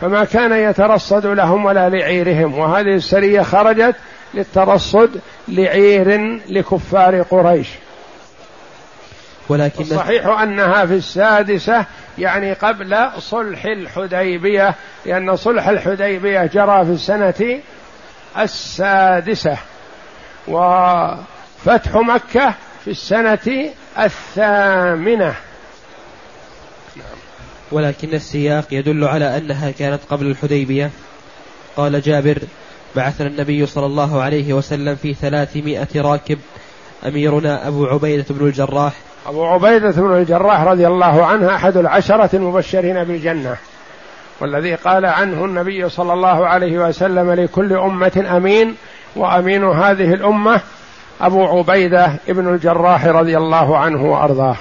فما 0.00 0.24
كان 0.24 0.52
يترصد 0.52 1.26
لهم 1.26 1.64
ولا 1.64 1.88
لعيرهم. 1.88 2.58
وهذه 2.58 2.94
السرية 2.94 3.42
خرجت 3.42 3.94
للترصد 4.34 5.20
لعير 5.48 6.40
لكفار 6.48 7.22
قريش. 7.22 7.68
ولكن 9.48 9.82
الصحيح 9.82 10.26
أنها 10.26 10.86
في 10.86 10.94
السادسة 10.94 11.86
يعني 12.18 12.52
قبل 12.52 13.08
صلح 13.18 13.64
الحديبية 13.64 14.74
لأن 15.06 15.36
صلح 15.36 15.68
الحديبية 15.68 16.46
جرى 16.46 16.84
في 16.84 16.90
السنة 16.90 17.60
السادسة 18.38 19.58
وفتح 20.48 21.94
مكة 21.94 22.54
في 22.84 22.90
السنة 22.90 23.70
الثامنة. 23.98 25.34
ولكن 27.72 28.14
السياق 28.14 28.66
يدل 28.70 29.04
على 29.04 29.36
أنها 29.36 29.70
كانت 29.70 30.00
قبل 30.10 30.26
الحديبية. 30.26 30.90
قال 31.76 32.02
جابر 32.02 32.38
بعثنا 32.96 33.26
النبي 33.26 33.66
صلى 33.66 33.86
الله 33.86 34.22
عليه 34.22 34.52
وسلم 34.52 34.94
في 34.94 35.14
ثلاثمائة 35.14 35.88
راكب 35.96 36.38
أميرنا 37.06 37.68
أبو 37.68 37.86
عبيدة 37.86 38.24
بن 38.30 38.46
الجراح. 38.46 38.92
أبو 39.26 39.46
عبيدة 39.46 39.90
بن 39.90 40.16
الجراح 40.16 40.62
رضي 40.62 40.86
الله 40.86 41.24
عنه 41.24 41.54
أحد 41.54 41.76
العشرة 41.76 42.36
المبشرين 42.36 43.04
بالجنة 43.04 43.56
والذي 44.40 44.74
قال 44.74 45.06
عنه 45.06 45.44
النبي 45.44 45.88
صلى 45.88 46.12
الله 46.12 46.46
عليه 46.46 46.78
وسلم 46.78 47.32
لكل 47.32 47.72
أمة 47.72 48.24
أمين 48.36 48.74
وأمين 49.16 49.64
هذه 49.64 50.14
الأمة 50.14 50.60
أبو 51.20 51.44
عبيدة 51.44 52.12
بن 52.28 52.54
الجراح 52.54 53.06
رضي 53.06 53.36
الله 53.36 53.78
عنه 53.78 54.12
وأرضاه. 54.12 54.56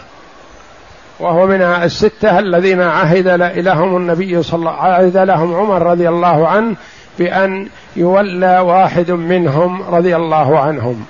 وهو 1.19 1.47
من 1.47 1.61
الستة 1.61 2.39
الذين 2.39 2.81
عهد 2.81 3.27
لهم 3.57 3.97
النبي 3.97 4.43
صلى 4.43 4.69
عهد 4.69 5.17
لهم 5.17 5.55
عمر 5.55 5.81
رضي 5.81 6.09
الله 6.09 6.47
عنه 6.47 6.75
بأن 7.19 7.67
يولى 7.95 8.59
واحد 8.59 9.11
منهم 9.11 9.81
رضي 9.81 10.15
الله 10.15 10.59
عنهم. 10.59 11.05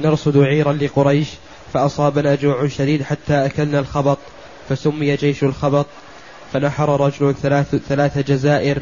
نرصد 0.00 0.36
عيرا 0.36 0.72
لقريش 0.72 1.28
فأصابنا 1.74 2.34
جوع 2.34 2.68
شديد 2.68 3.02
حتى 3.02 3.46
أكلنا 3.46 3.78
الخبط 3.78 4.18
فسمي 4.68 5.16
جيش 5.16 5.44
الخبط 5.44 5.86
فنحر 6.52 7.00
رجل 7.00 7.34
ثلاث, 7.42 7.74
ثلاث 7.74 8.18
جزائر 8.18 8.78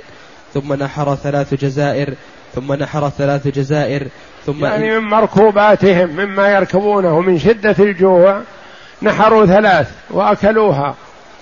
ثم 0.55 0.73
نحر 0.73 1.15
ثلاث 1.15 1.55
جزائر 1.55 2.15
ثم 2.55 2.73
نحر 2.73 3.09
ثلاث 3.09 3.49
جزائر 3.49 4.09
ثم 4.47 4.65
يعني 4.65 5.01
من 5.01 5.09
مركوباتهم 5.09 6.09
مما 6.09 6.49
يركبونه 6.49 7.21
من 7.21 7.39
شدة 7.39 7.77
الجوع 7.79 8.41
نحروا 9.03 9.47
ثلاث 9.47 9.91
وأكلوها. 10.11 10.95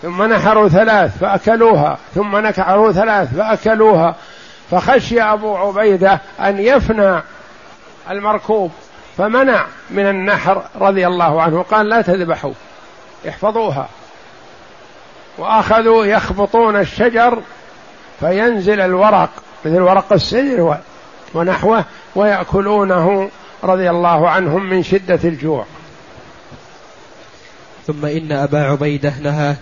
ثم 0.03 0.23
نحروا 0.23 0.69
ثلاث 0.69 1.19
فأكلوها 1.19 1.99
ثم 2.15 2.37
نكعروا 2.37 2.93
ثلاث 2.93 3.37
فأكلوها. 3.37 4.15
فخشي 4.71 5.23
أبو 5.23 5.57
عبيدة 5.57 6.21
أن 6.41 6.59
يفنى 6.59 7.23
المركوب 8.11 8.71
فمنع 9.19 9.67
من 9.91 10.07
النحر 10.07 10.63
رضي 10.81 11.07
الله 11.07 11.43
عنه 11.43 11.63
قال 11.63 11.89
لا 11.89 12.03
تذبحوا 12.03 12.53
احفظوها. 13.29 13.89
وأخذوا 15.39 16.05
يخبطون 16.05 16.77
الشجر 16.77 17.43
فينزل 18.21 18.81
الورق 18.81 19.31
مثل 19.65 19.81
ورق 19.81 20.13
السدر 20.13 20.77
ونحوه 21.35 21.85
ويأكلونه 22.15 23.31
رضي 23.65 23.91
الله 23.91 24.29
عنهم 24.29 24.71
من 24.71 24.83
شدة 24.83 25.21
الجوع. 25.25 25.65
ثم 27.87 28.07
إن 28.07 28.33
أبا 28.33 28.65
عبيدة 28.65 29.13
نهى 29.23 29.55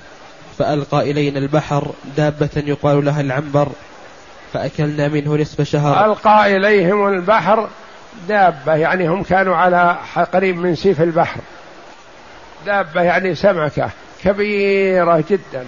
فألقى 0.58 1.10
إلينا 1.10 1.38
البحر 1.38 1.86
دابة 2.16 2.50
يقال 2.56 3.04
لها 3.04 3.20
العنبر 3.20 3.68
فأكلنا 4.52 5.08
منه 5.08 5.36
نصف 5.36 5.62
شهر. 5.62 6.04
ألقى 6.04 6.56
إليهم 6.56 7.08
البحر 7.08 7.68
دابة 8.28 8.74
يعني 8.74 9.08
هم 9.08 9.22
كانوا 9.22 9.56
على 9.56 9.96
قريب 10.32 10.56
من 10.56 10.74
سيف 10.74 11.02
البحر. 11.02 11.40
دابة 12.66 13.02
يعني 13.02 13.34
سمكة 13.34 13.90
كبيرة 14.24 15.24
جدا 15.30 15.66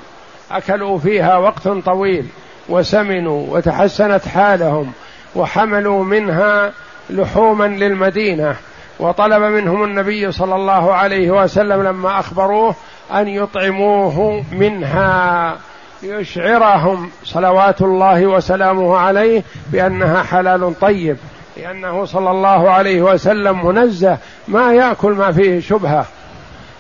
أكلوا 0.51 0.99
فيها 0.99 1.37
وقت 1.37 1.69
طويل 1.69 2.27
وسمنوا 2.69 3.57
وتحسنت 3.57 4.27
حالهم 4.27 4.93
وحملوا 5.35 6.05
منها 6.05 6.73
لحوما 7.11 7.65
للمدينة. 7.65 8.57
وطلب 9.01 9.43
منهم 9.43 9.85
النبي 9.85 10.33
صلى 10.33 10.55
الله 10.55 10.95
عليه 10.95 11.31
وسلم 11.31 11.83
لما 11.83 12.21
أخبروه 12.21 12.75
أن 13.13 13.29
يطعموه 13.29 14.45
منها 14.53 15.57
ليشعرهم 16.03 17.11
صلوات 17.25 17.83
الله 17.83 18.27
وسلامه 18.27 18.97
عليه 18.97 19.43
بأنها 19.73 20.23
حلال 20.23 20.75
طيب 20.81 21.17
لأنه 21.57 22.05
صلى 22.05 22.31
الله 22.31 22.71
عليه 22.71 23.03
وسلم 23.03 23.67
منزه 23.67 24.19
ما 24.49 24.75
يأكل 24.75 25.13
ما 25.13 25.33
فيه 25.33 25.61
شبهة. 25.61 26.07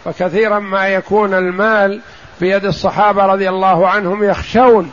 فكثيرا 0.04 0.58
ما 0.58 0.88
يكون 0.88 1.34
المال 1.34 2.00
بيد 2.40 2.64
الصحابة 2.64 3.26
رضي 3.26 3.48
الله 3.48 3.88
عنهم 3.88 4.24
يخشون 4.24 4.90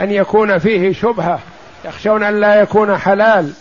أن 0.00 0.10
يكون 0.10 0.58
فيه 0.58 0.92
شبهة 0.92 1.38
يخشون 1.84 2.22
أن 2.22 2.40
لا 2.40 2.54
يكون 2.54 2.98
حلال. 2.98 3.52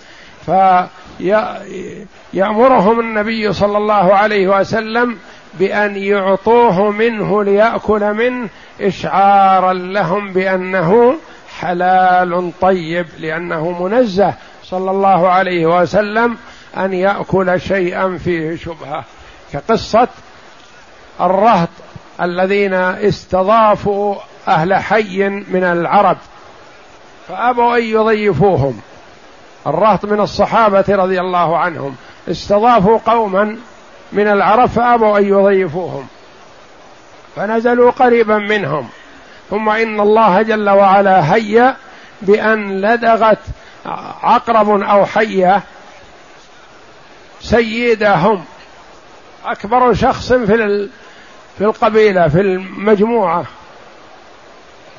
فيأمرهم 2.34 3.00
النبي 3.00 3.54
صلى 3.54 3.78
الله 3.78 4.14
عليه 4.14 4.60
وسلم 4.60 5.18
بأن 5.60 5.96
يعطوه 5.96 6.92
منه 6.92 7.44
ليأكل 7.44 8.14
منه 8.14 8.50
إشعارا 8.82 9.74
لهم 9.74 10.34
بأنه 10.34 11.16
حلال 11.60 12.52
طيب 12.62 13.06
لأنه 13.20 13.84
منزه 13.84 14.34
صلى 14.64 14.92
الله 14.92 15.30
عليه 15.30 15.66
وسلم 15.66 16.38
أن 16.78 16.94
يأكل 16.94 17.62
شيئا 17.62 18.18
فيه 18.24 18.56
شبهة. 18.56 19.04
كقصة 19.54 20.08
الرهط 21.22 21.70
الذين 22.22 22.74
استضافوا 22.74 24.16
أهل 24.48 24.76
حي 24.76 25.30
من 25.30 25.64
العرب 25.64 26.18
فأبوا 27.28 27.78
أن 27.78 27.84
يضيفوهم. 27.84 28.80
الرهط 29.68 30.06
من 30.06 30.20
الصحابة 30.20 30.86
رضي 30.90 31.20
الله 31.20 31.58
عنهم. 31.58 31.96
استضافوا 32.32 32.98
قوما 32.98 33.58
من 34.12 34.28
العرب 34.28 34.70
فأبوا 34.70 35.18
أن 35.18 35.26
يضيفوهم. 35.26 36.08
فنزلوا 37.36 37.92
قريبا 37.92 38.38
منهم. 38.38 38.90
ثم 39.50 39.70
إن 39.70 40.00
الله 40.00 40.42
جل 40.42 40.70
وعلا 40.70 41.36
هيأ 41.36 41.76
بأن 42.22 42.82
لدغت 42.82 43.40
عقرب 44.24 44.82
أو 44.82 45.06
حية 45.06 45.62
سيدهم. 47.42 48.44
أكبر 49.46 49.94
شخص 49.94 50.34
في 50.34 50.90
في 51.58 51.64
القبيلة 51.64 52.28
في 52.28 52.42
المجموعة. 52.42 53.46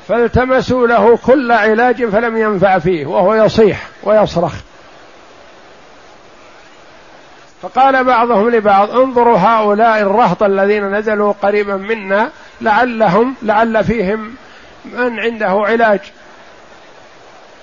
فالتمسوا 0.07 0.87
له 0.87 1.17
كل 1.17 1.51
علاج 1.51 2.05
فلم 2.05 2.37
ينفع 2.37 2.79
فيه 2.79 3.05
وهو 3.05 3.33
يصيح 3.33 3.87
ويصرخ. 4.03 4.53
فقال 7.61 8.03
بعضهم 8.03 8.49
لبعض 8.49 8.91
انظروا 8.91 9.37
هؤلاء 9.37 10.01
الرهط 10.01 10.43
الذين 10.43 10.95
نزلوا 10.95 11.33
قريبا 11.41 11.75
منا 11.75 12.29
لعلهم 12.61 13.35
لعل 13.41 13.83
فيهم 13.83 14.35
من 14.85 15.19
عنده 15.19 15.47
علاج. 15.47 15.99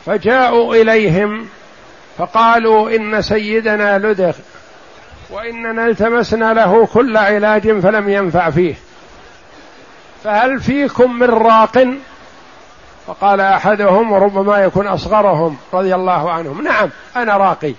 فجاءوا 0.07 0.74
إليهم 0.74 1.48
فقالوا 2.18 2.96
إن 2.96 3.22
سيدنا 3.22 3.98
لدغ 3.98 4.33
وإننا 5.30 5.87
التمسنا 5.87 6.54
له 6.54 6.87
كل 6.87 7.16
علاج 7.16 7.80
فلم 7.80 8.09
ينفع 8.09 8.50
فيه. 8.50 8.74
فهل 10.24 10.61
فيكم 10.61 11.18
من 11.18 11.30
راق؟ 11.30 11.87
فقال 13.07 13.40
أحدهم 13.40 14.12
وربما 14.12 14.59
يكون 14.59 14.87
أصغرهم 14.87 15.57
رضي 15.72 15.94
الله 15.94 16.33
عنهم. 16.33 16.62
نعم 16.62 16.90
أنا 17.16 17.37
راقي. 17.37 17.74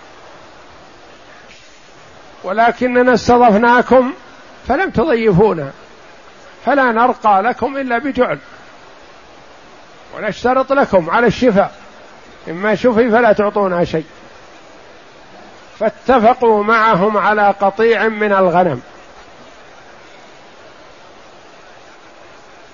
ولكننا 2.46 3.14
استضفناكم 3.14 4.14
فلم 4.68 4.90
تضيفونا 4.90 5.72
فلا 6.66 6.92
نرقى 6.92 7.42
لكم 7.42 7.78
إلا 7.78 7.98
بجعل 7.98 8.40
ونشترط 10.18 10.74
لكم 10.74 11.10
على 11.10 11.28
الشفاء 11.28 11.76
إما 12.50 12.76
شفي 12.76 13.10
فلا 13.12 13.34
تعطونا 13.34 13.84
شيء. 13.84 14.06
فاتفقوا 15.80 16.64
معهم 16.64 17.18
على 17.18 17.56
قطيع 17.62 18.08
من 18.08 18.34
الغنم. 18.34 18.82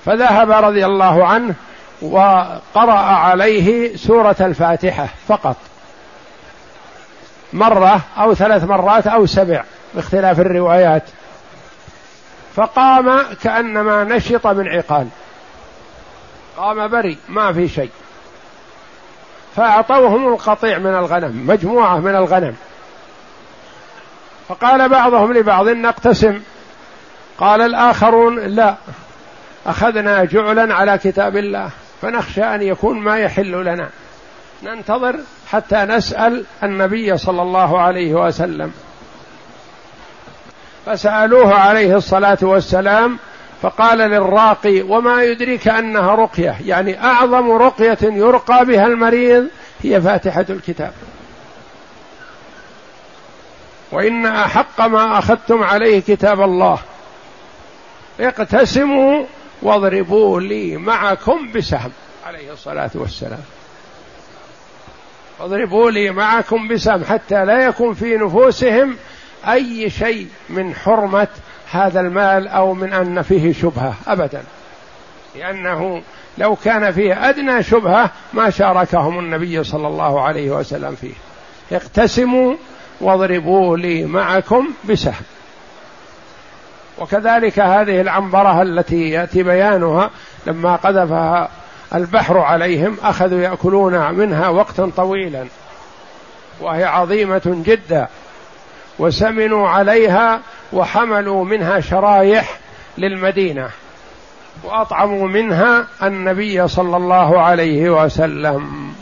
فذهب 0.05 0.51
رضي 0.51 0.85
الله 0.85 1.27
عنه 1.27 1.55
وقرأ 2.01 2.99
عليه 2.99 3.95
سورة 3.95 4.35
الفاتحة 4.39 5.07
فقط. 5.27 5.57
مرة 7.53 8.01
أو 8.17 8.33
ثلاث 8.33 8.63
مرات 8.63 9.07
أو 9.07 9.25
سبع 9.25 9.63
باختلاف 9.93 10.39
الروايات. 10.39 11.03
فقام 12.55 13.21
كأنما 13.43 14.03
نشط 14.03 14.47
من 14.47 14.67
عقال. 14.67 15.07
قام 16.57 16.87
بري 16.87 17.17
ما 17.29 17.53
في 17.53 17.67
شيء. 17.67 17.89
فأعطوهم 19.55 20.33
القطيع 20.33 20.77
من 20.77 20.95
الغنم 20.95 21.47
مجموعة 21.47 21.99
من 21.99 22.15
الغنم. 22.15 22.55
فقال 24.49 24.89
بعضهم 24.89 25.33
لبعض 25.33 25.67
نقتسم. 25.67 26.41
قال 27.37 27.61
الآخرون 27.61 28.39
لا 28.39 28.75
أخذنا 29.65 30.25
جعلا 30.25 30.75
على 30.75 30.97
كتاب 30.97 31.37
الله 31.37 31.69
فنخشى 32.01 32.43
أن 32.43 32.61
يكون 32.61 32.99
ما 32.99 33.19
يحل 33.19 33.51
لنا. 33.51 33.89
ننتظر 34.63 35.19
حتى 35.51 35.75
نسأل 35.75 36.45
النبي 36.63 37.17
صلى 37.17 37.41
الله 37.41 37.81
عليه 37.81 38.13
وسلم. 38.13 38.71
فسألوه 40.85 41.53
عليه 41.53 41.97
الصلاة 41.97 42.37
والسلام 42.41 43.19
فقال 43.61 43.97
للراقي 43.97 44.81
وما 44.81 45.23
يدريك 45.23 45.67
أنها 45.67 46.15
رقية؟ 46.15 46.55
يعني 46.65 47.03
أعظم 47.03 47.51
رقية 47.51 47.97
يرقى 48.01 48.65
بها 48.65 48.87
المريض 48.87 49.47
هي 49.83 50.01
فاتحة 50.01 50.45
الكتاب. 50.49 50.93
وإن 53.91 54.25
أحق 54.25 54.81
ما 54.81 55.19
أخذتم 55.19 55.63
عليه 55.63 55.99
كتاب 55.99 56.41
الله. 56.41 56.79
اقتسموا 58.19 59.25
واضربوا 59.61 60.41
لي 60.41 60.77
معكم 60.77 61.51
بسهم 61.51 61.91
عليه 62.25 62.53
الصلاة 62.53 62.91
والسلام. 62.95 63.43
اضربوا 65.45 65.91
لي 65.91 66.11
معكم 66.11 66.67
بسهم 66.67 67.03
حتى 67.03 67.45
لا 67.45 67.65
يكون 67.65 67.93
في 67.93 68.17
نفوسهم 68.17 68.95
أي 69.47 69.89
شيء 69.89 70.27
من 70.49 70.75
حرمة 70.75 71.27
هذا 71.71 71.99
المال 71.99 72.47
أو 72.47 72.73
من 72.73 72.93
أن 72.93 73.21
فيه 73.21 73.53
شبهة 73.53 73.95
أبدا. 74.07 74.43
لأنه 75.35 76.01
لو 76.37 76.55
كان 76.55 76.91
فيه 76.91 77.29
أدنى 77.29 77.63
شبهة 77.63 78.11
ما 78.33 78.49
شاركهم 78.49 79.19
النبي 79.19 79.63
صلى 79.63 79.87
الله 79.87 80.21
عليه 80.21 80.51
وسلم 80.51 80.95
فيه. 80.95 81.13
اقتسموا 81.71 82.55
واضربوا 83.01 83.77
لي 83.77 84.05
معكم 84.05 84.67
بسهم. 84.89 85.23
وكذلك 86.99 87.59
هذه 87.59 88.01
العنبرة 88.01 88.61
التي 88.61 89.09
يأتي 89.09 89.43
بيانها 89.43 90.09
لما 90.47 90.75
قذفها 90.75 91.49
البحر 91.95 92.37
عليهم 92.37 92.97
أخذوا 93.03 93.41
يأكلون 93.41 94.11
منها 94.11 94.49
وقتا 94.49 94.91
طويلا 94.97 95.45
وهي 96.61 96.83
عظيمة 96.83 97.41
جدا 97.45 98.07
وسمنوا 98.99 99.69
عليها 99.69 100.39
وحملوا 100.73 101.45
منها 101.45 101.79
شرايح 101.79 102.59
للمدينة 102.97 103.69
وأطعموا 104.63 105.27
منها 105.27 105.87
النبي 106.03 106.67
صلى 106.67 106.97
الله 106.97 107.41
عليه 107.41 108.03
وسلم. 108.03 108.93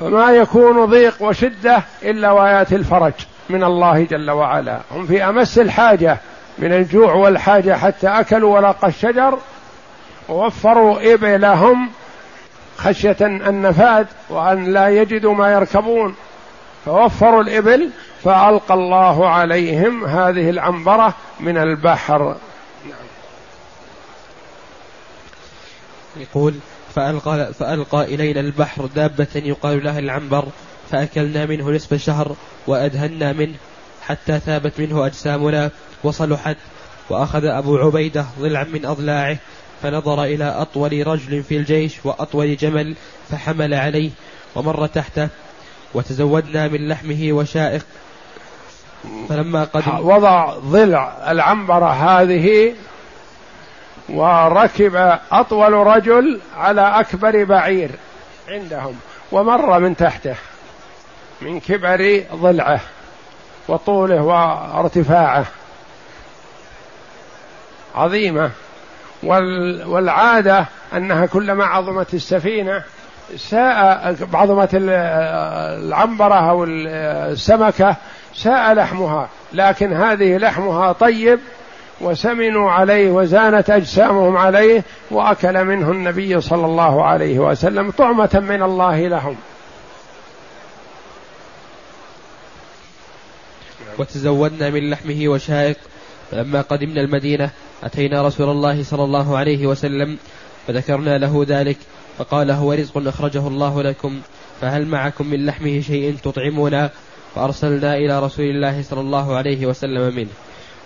فما 0.00 0.32
يكون 0.32 0.84
ضيق 0.84 1.22
وشدة 1.22 1.82
إلا 2.02 2.32
وياتي 2.32 2.76
الفرج 2.76 3.12
من 3.48 3.64
الله 3.64 4.04
جل 4.04 4.30
وعلا. 4.30 4.80
هم 4.90 5.06
في 5.06 5.24
أمس 5.24 5.58
الحاجة 5.58 6.18
من 6.58 6.72
الجوع 6.72 7.14
والحاجة 7.14 7.76
حتى 7.76 8.08
أكلوا 8.08 8.54
ورق 8.54 8.84
الشجر 8.84 9.38
ووفروا 10.28 11.14
إبلهم 11.14 11.90
خشية 12.76 13.16
النفاد 13.20 14.06
وأن 14.28 14.64
لا 14.64 14.88
يجدوا 14.88 15.34
ما 15.34 15.52
يركبون. 15.52 16.14
فوفروا 16.84 17.42
الإبل 17.42 17.90
فألقى 18.24 18.74
الله 18.74 19.28
عليهم 19.28 20.04
هذه 20.04 20.50
العنبرة 20.50 21.14
من 21.40 21.56
البحر. 21.56 22.36
يقول 26.16 26.54
فألقى, 26.94 27.54
فألقى 27.54 28.04
إلينا 28.04 28.40
البحر 28.40 28.86
دابة 28.86 29.26
يقال 29.34 29.84
لها 29.84 29.98
العنبر 29.98 30.44
فأكلنا 30.90 31.46
منه 31.46 31.70
نصف 31.70 31.94
شهر 31.94 32.36
وأدهنا 32.66 33.32
منه 33.32 33.54
حتى 34.02 34.38
ثابت 34.38 34.80
منه 34.80 35.06
أجسامنا 35.06 35.70
وصلحت 36.04 36.56
وأخذ 37.10 37.44
أبو 37.44 37.76
عبيدة 37.76 38.26
ضلعا 38.40 38.64
من 38.64 38.86
أضلاعه 38.86 39.36
فنظر 39.82 40.24
إلى 40.24 40.44
أطول 40.44 41.06
رجل 41.06 41.42
في 41.42 41.56
الجيش 41.56 41.96
وأطول 42.04 42.56
جمل 42.56 42.94
فحمل 43.30 43.74
عليه 43.74 44.10
ومر 44.54 44.86
تحته 44.86 45.28
وتزودنا 45.94 46.68
من 46.68 46.88
لحمه 46.88 47.28
وشائق. 47.30 47.86
فلما 49.28 49.64
قدم 49.64 50.08
وضع 50.08 50.54
ضلع 50.54 51.30
العنبرة 51.30 51.90
هذه 51.90 52.74
وركب 54.08 55.18
أطول 55.32 55.72
رجل 55.72 56.40
على 56.56 56.80
أكبر 56.80 57.44
بعير 57.44 57.90
عندهم 58.48 58.94
ومر 59.32 59.78
من 59.78 59.96
تحته 59.96 60.34
من 61.40 61.60
كبر 61.60 62.24
ضلعه 62.34 62.80
وطوله 63.68 64.22
وارتفاعه 64.22 65.46
عظيمة. 67.94 68.50
والعادة 69.22 70.66
أنها 70.94 71.26
كلما 71.26 71.64
عظمت 71.64 72.14
السفينة 72.14 72.82
ساء 73.36 74.16
بعضمة 74.32 74.68
العنبرة 74.72 76.50
أو 76.50 76.64
السمكة 76.64 77.96
ساء 78.34 78.74
لحمها 78.74 79.28
لكن 79.52 79.92
هذه 79.92 80.36
لحمها 80.36 80.92
طيب 80.92 81.40
وسمنوا 82.00 82.70
عليه 82.70 83.10
وزانت 83.10 83.70
أجسامهم 83.70 84.36
عليه 84.36 84.82
وأكل 85.10 85.64
منه 85.64 85.90
النبي 85.90 86.40
صلى 86.40 86.66
الله 86.66 87.04
عليه 87.04 87.38
وسلم 87.38 87.90
طعمة 87.90 88.44
من 88.48 88.62
الله 88.62 89.08
لهم. 89.08 89.36
وتزودنا 93.98 94.70
من 94.70 94.90
لحمه 94.90 95.28
وشائق 95.28 95.76
فلما 96.30 96.60
قدمنا 96.60 97.00
المدينة 97.00 97.50
أتينا 97.84 98.22
رسول 98.22 98.50
الله 98.50 98.82
صلى 98.82 99.04
الله 99.04 99.36
عليه 99.38 99.66
وسلم 99.66 100.18
فذكرنا 100.66 101.18
له 101.18 101.44
ذلك 101.48 101.76
فقال 102.18 102.50
هو 102.50 102.72
رزق 102.72 103.08
أخرجه 103.08 103.48
الله 103.48 103.82
لكم 103.82 104.20
فهل 104.60 104.86
معكم 104.86 105.26
من 105.26 105.46
لحمه 105.46 105.80
شيء 105.80 106.16
تطعمون 106.22 106.88
فأرسلنا 107.34 107.96
إلى 107.96 108.20
رسول 108.20 108.44
الله 108.44 108.82
صلى 108.82 109.00
الله 109.00 109.36
عليه 109.36 109.66
وسلم 109.66 110.16
منه. 110.16 110.30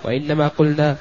وإنما 0.04 0.48
قلنا 0.48 0.96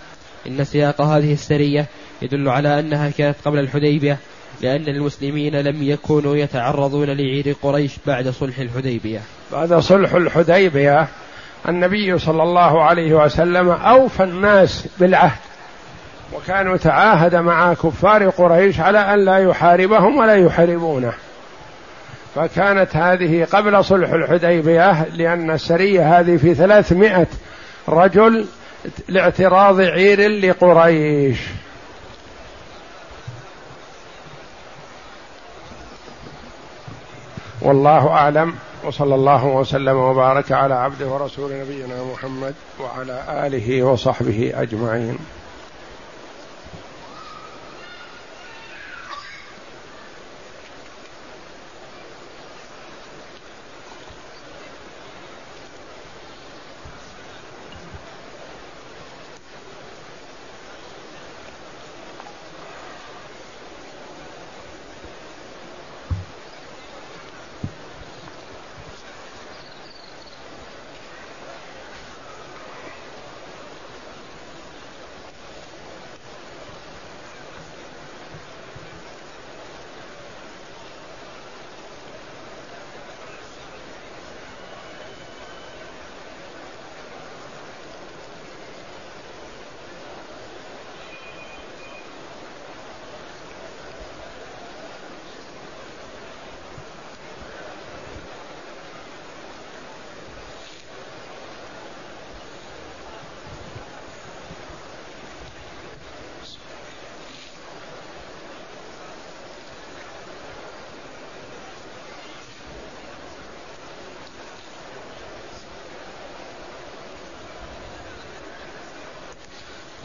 إن 0.47 0.63
سياق 0.63 1.01
هذه 1.01 1.33
السرية 1.33 1.85
يدل 2.21 2.49
على 2.49 2.79
أنها 2.79 3.09
كانت 3.09 3.35
قبل 3.45 3.59
الحديبية 3.59 4.17
لأن 4.61 4.87
المسلمين 4.87 5.55
لم 5.55 5.83
يكونوا 5.83 6.35
يتعرضون 6.35 7.09
لعير 7.09 7.55
قريش 7.61 7.91
بعد 8.07 8.29
صلح 8.29 8.59
الحديبية. 8.59 9.21
بعد 9.51 9.73
صلح 9.73 10.13
الحديبية 10.13 11.07
النبي 11.69 12.19
صلى 12.19 12.43
الله 12.43 12.83
عليه 12.83 13.13
وسلم 13.13 13.69
أوفى 13.69 14.23
الناس 14.23 14.87
بالعهد. 14.99 15.48
وكانوا 16.33 16.77
تعاهد 16.77 17.35
مع 17.35 17.73
كفار 17.73 18.29
قريش 18.29 18.79
على 18.79 18.99
أن 18.99 19.25
لا 19.25 19.37
يحاربهم 19.37 20.17
ولا 20.17 20.35
يحاربونه. 20.35 21.13
فكانت 22.35 22.95
هذه 22.95 23.47
قبل 23.51 23.85
صلح 23.85 24.09
الحديبية 24.09 25.03
لأن 25.05 25.51
السرية 25.51 26.19
هذه 26.19 26.37
في 26.37 26.55
ثلاثمائة 26.55 27.27
رجل 27.89 28.45
لاعتراض 29.07 29.81
عير 29.81 30.29
لقريش. 30.29 31.39
والله 37.61 38.07
أعلم 38.07 38.55
وصلى 38.83 39.15
الله 39.15 39.45
وسلم 39.45 39.97
وبارك 39.97 40.51
على 40.51 40.73
عبده 40.73 41.07
ورسول 41.07 41.51
نبينا 41.53 42.03
محمد 42.13 42.55
وعلى 42.79 43.23
آله 43.47 43.83
وصحبه 43.83 44.53
أجمعين. 44.55 45.17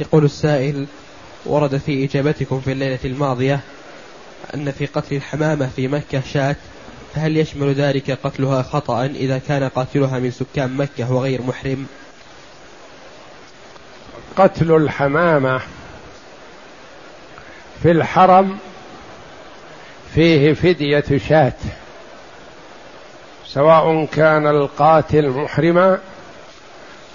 يقول 0.05 0.25
السائل 0.25 0.87
ورد 1.47 1.77
في 1.77 2.05
إجابتكم 2.05 2.61
في 2.61 2.73
الليلة 2.73 2.99
الماضية 3.05 3.61
أن 4.55 4.71
في 4.71 4.87
قتل 4.87 5.17
الحمامة 5.17 5.71
في 5.77 5.89
مكة 5.89 6.21
شاة 6.33 6.57
فهل 7.15 7.37
يشمل 7.37 7.75
ذلك 7.75 8.11
قتلها 8.11 8.63
خطأ 8.63 9.07
إذا 9.07 9.39
كان 9.39 9.69
قاتلها 9.69 10.19
من 10.19 10.31
سكان 10.31 10.77
مكة 10.77 11.13
وغير 11.13 11.43
محرم؟ 11.43 11.87
قتل 14.37 14.73
الحمامة 14.73 15.61
في 17.83 17.91
الحرم 17.91 18.59
فيه 20.15 20.53
فدية 20.53 21.19
شاة 21.29 21.53
سواء 23.47 24.05
كان 24.05 24.47
القاتل 24.47 25.31
محرما 25.31 25.99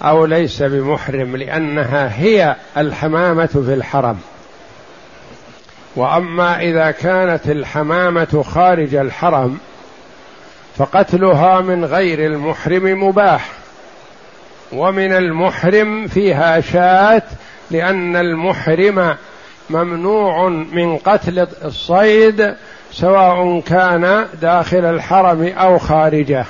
أو 0.02 0.24
ليس 0.24 0.62
بمحرم 0.62 1.36
لأنها 1.36 2.20
هي 2.20 2.56
الحمامة 2.76 3.46
في 3.46 3.74
الحرم. 3.74 4.18
وأما 5.96 6.60
إذا 6.60 6.90
كانت 6.90 7.48
الحمامة 7.48 8.44
خارج 8.46 8.94
الحرم 8.94 9.58
فقتلها 10.76 11.60
من 11.60 11.84
غير 11.84 12.26
المحرم 12.26 13.04
مباح. 13.04 13.48
ومن 14.72 15.12
المحرم 15.12 16.06
فيها 16.06 16.60
شاة 16.60 17.22
لأن 17.70 18.16
المحرم 18.16 19.16
ممنوع 19.70 20.48
من 20.48 20.96
قتل 20.96 21.46
الصيد 21.64 22.54
سواء 22.92 23.60
كان 23.60 24.26
داخل 24.42 24.84
الحرم 24.84 25.52
أو 25.58 25.78
خارجه. 25.78 26.44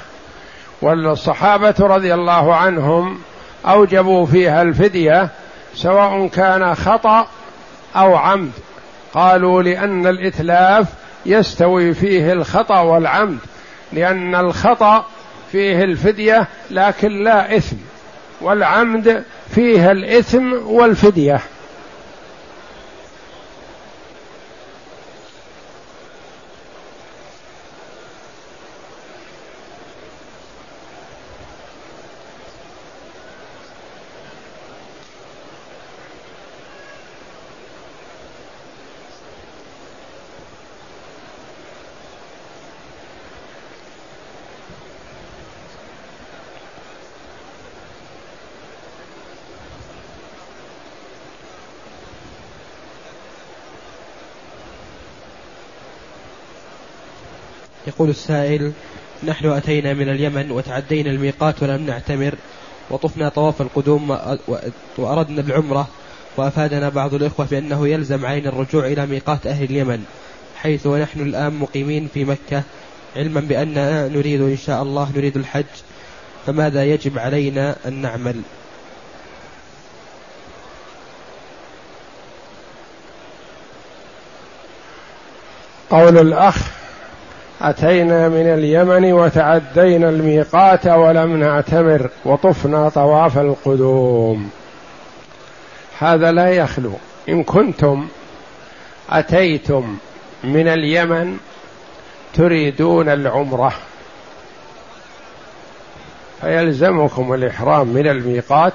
والصحابة 0.83 1.75
رضي 1.81 2.15
الله 2.15 2.55
عنهم 2.55 3.19
أوجبوا 3.67 4.27
فيها 4.27 4.63
الفدية 4.63 5.29
سواء 5.75 6.27
كان 6.29 6.75
خطأ 6.75 7.27
أو 7.97 8.17
عمد. 8.17 8.51
قالوا 9.15 9.63
لأن 9.63 10.07
الإتلاف 10.07 10.87
يستوي 11.27 11.95
فيه 11.95 12.33
الخطأ 12.33 12.81
والعمد 12.81 13.39
لأن 13.93 14.35
الخطأ 14.35 15.07
فيه 15.53 15.85
الفدية 15.85 16.49
لكن 16.71 17.25
لا 17.25 17.57
إثم 17.57 17.77
والعمد 18.41 19.25
فيه 19.55 19.91
الإثم 19.91 20.53
والفدية. 20.67 21.41
يقول 58.01 58.11
السائل 58.11 58.73
نحن 59.25 59.47
أتينا 59.47 59.95
من 59.95 60.09
اليمن 60.09 60.51
وتعدينا 60.51 61.11
الميقات 61.11 61.63
ولم 61.63 61.87
نعتمر 61.87 62.35
وطفنا 62.91 63.29
طواف 63.29 63.63
القدوم 63.63 64.19
وأردنا 64.99 65.41
العمرة 65.41 65.89
وأفادنا 66.37 66.89
بعض 66.89 67.15
الإخوة 67.15 67.47
بأنه 67.47 67.89
يلزم 67.89 68.27
علينا 68.27 68.49
الرجوع 68.49 68.87
إلى 68.87 69.07
ميقات 69.07 69.47
أهل 69.47 69.65
اليمن 69.65 70.05
حيث 70.57 70.87
ونحن 70.87 71.21
الآن 71.21 71.55
مقيمين 71.55 72.09
في 72.15 72.25
مكة 72.25 72.63
علما 73.17 73.41
بأننا 73.41 74.09
نريد 74.09 74.41
إن 74.41 74.57
شاء 74.57 74.83
الله 74.83 75.11
نريد 75.17 75.37
الحج 75.37 75.65
فماذا 76.47 76.85
يجب 76.85 77.19
علينا 77.19 77.77
أن 77.87 77.93
نعمل؟ 77.93 78.41
قول 85.91 86.19
الأخ 86.19 86.80
أتينا 87.63 88.29
من 88.29 88.47
اليمن 88.47 89.13
وتعدينا 89.13 90.09
الميقات 90.09 90.87
ولم 90.87 91.37
نعتمر 91.37 92.11
وطفنا 92.25 92.89
طواف 92.89 93.39
القدوم. 93.39 94.51
هذا 95.99 96.33
لا 96.33 96.49
يخلو. 96.51 96.93
إن 97.29 97.45
كنتم 97.45 98.09
أتيتم 99.11 99.97
من 100.45 100.69
اليمن 100.69 101.37
تريدون 102.35 103.09
العمرة. 103.09 103.73
فيلزمكم 106.41 107.35
الإحرام 107.35 107.87
من 107.87 108.07
الميقات 108.07 108.75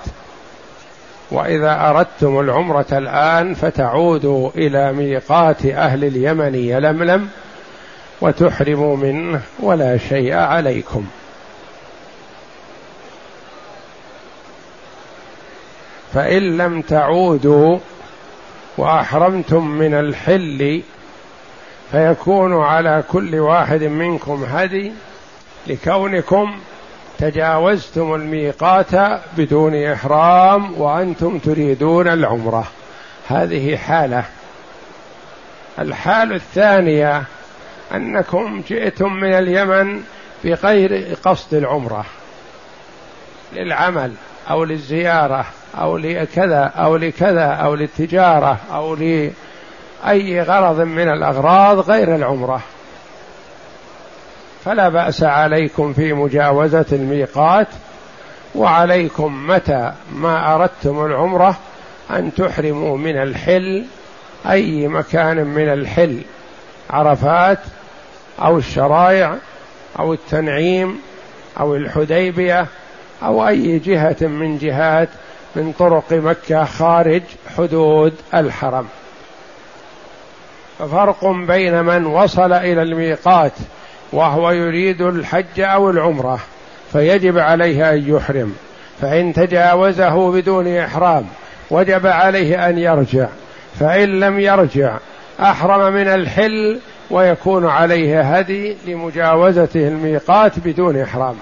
وإذا 1.31 1.89
أردتم 1.89 2.39
العمرة 2.39 2.85
الآن 2.91 3.53
فتعودوا 3.53 4.49
إلى 4.55 4.93
ميقات 4.93 5.65
أهل 5.65 6.03
اليمن 6.03 6.55
يلملم. 6.55 7.29
وتحرموا 8.21 8.97
منه 8.97 9.41
ولا 9.59 9.97
شيء 9.97 10.33
عليكم. 10.33 11.05
فإن 16.13 16.57
لم 16.57 16.81
تعودوا 16.81 17.77
وأحرمتم 18.77 19.67
من 19.67 19.93
الحل 19.93 20.81
فيكون 21.91 22.63
على 22.63 23.03
كل 23.11 23.35
واحد 23.35 23.83
منكم 23.83 24.43
هدي 24.43 24.91
لكونكم 25.67 26.59
تجاوزتم 27.17 28.15
الميقات 28.15 29.21
بدون 29.37 29.83
إحرام 29.83 30.81
وأنتم 30.81 31.39
تريدون 31.39 32.07
العمرة. 32.07 32.67
هذه 33.27 33.77
حالة. 33.77 34.23
الحال 35.79 36.33
الثانية 36.33 37.23
أنكم 37.93 38.61
جئتم 38.67 39.13
من 39.13 39.33
اليمن 39.33 40.03
بغير 40.43 41.17
قصد 41.23 41.53
العمرة 41.53 42.05
للعمل 43.53 44.13
أو 44.49 44.63
للزيارة 44.63 45.45
أو 45.79 45.97
لكذا 45.97 46.63
أو 46.63 46.97
لكذا 46.97 47.45
أو 47.45 47.75
للتجارة 47.75 48.57
أو 48.71 48.95
لأي 48.95 50.41
غرض 50.41 50.81
من 50.81 51.09
الأغراض 51.09 51.89
غير 51.89 52.15
العمرة. 52.15 52.61
فلا 54.65 54.89
بأس 54.89 55.23
عليكم 55.23 55.93
في 55.93 56.13
مجاوزة 56.13 56.85
الميقات 56.91 57.67
وعليكم 58.55 59.47
متى 59.47 59.93
ما 60.11 60.55
أردتم 60.55 61.05
العمرة 61.05 61.57
أن 62.11 62.33
تحرموا 62.33 62.97
من 62.97 63.21
الحل 63.21 63.85
أي 64.49 64.87
مكان 64.87 65.47
من 65.47 65.73
الحل. 65.73 66.21
عرفات 66.89 67.59
أو 68.41 68.57
الشرائع 68.57 69.35
أو 69.99 70.13
التنعيم 70.13 70.99
أو 71.59 71.75
الحديبية 71.75 72.65
أو 73.23 73.47
أي 73.47 73.79
جهة 73.79 74.17
من 74.21 74.57
جهات 74.57 75.09
من 75.55 75.73
طرق 75.79 76.13
مكة 76.13 76.65
خارج 76.65 77.21
حدود 77.57 78.13
الحرم. 78.33 78.87
ففرق 80.79 81.25
بين 81.27 81.83
من 81.83 82.05
وصل 82.05 82.53
إلى 82.53 82.81
الميقات 82.81 83.51
وهو 84.11 84.51
يريد 84.51 85.01
الحج 85.01 85.59
أو 85.59 85.89
العمرة 85.89 86.39
فيجب 86.93 87.37
عليه 87.37 87.93
أن 87.93 88.15
يحرم. 88.15 88.55
فإن 89.01 89.33
تجاوزه 89.33 90.31
بدون 90.31 90.77
إحرام 90.77 91.25
وجب 91.71 92.07
عليه 92.07 92.69
أن 92.69 92.77
يرجع. 92.77 93.27
فإن 93.79 94.19
لم 94.19 94.39
يرجع 94.39 94.97
أحرم 95.39 95.93
من 95.93 96.07
الحل 96.07 96.79
ويكون 97.11 97.67
عليه 97.67 98.21
هدي 98.21 98.77
لمجاوزته 98.87 99.87
الميقات 99.87 100.59
بدون 100.59 101.01
إحرام. 101.01 101.35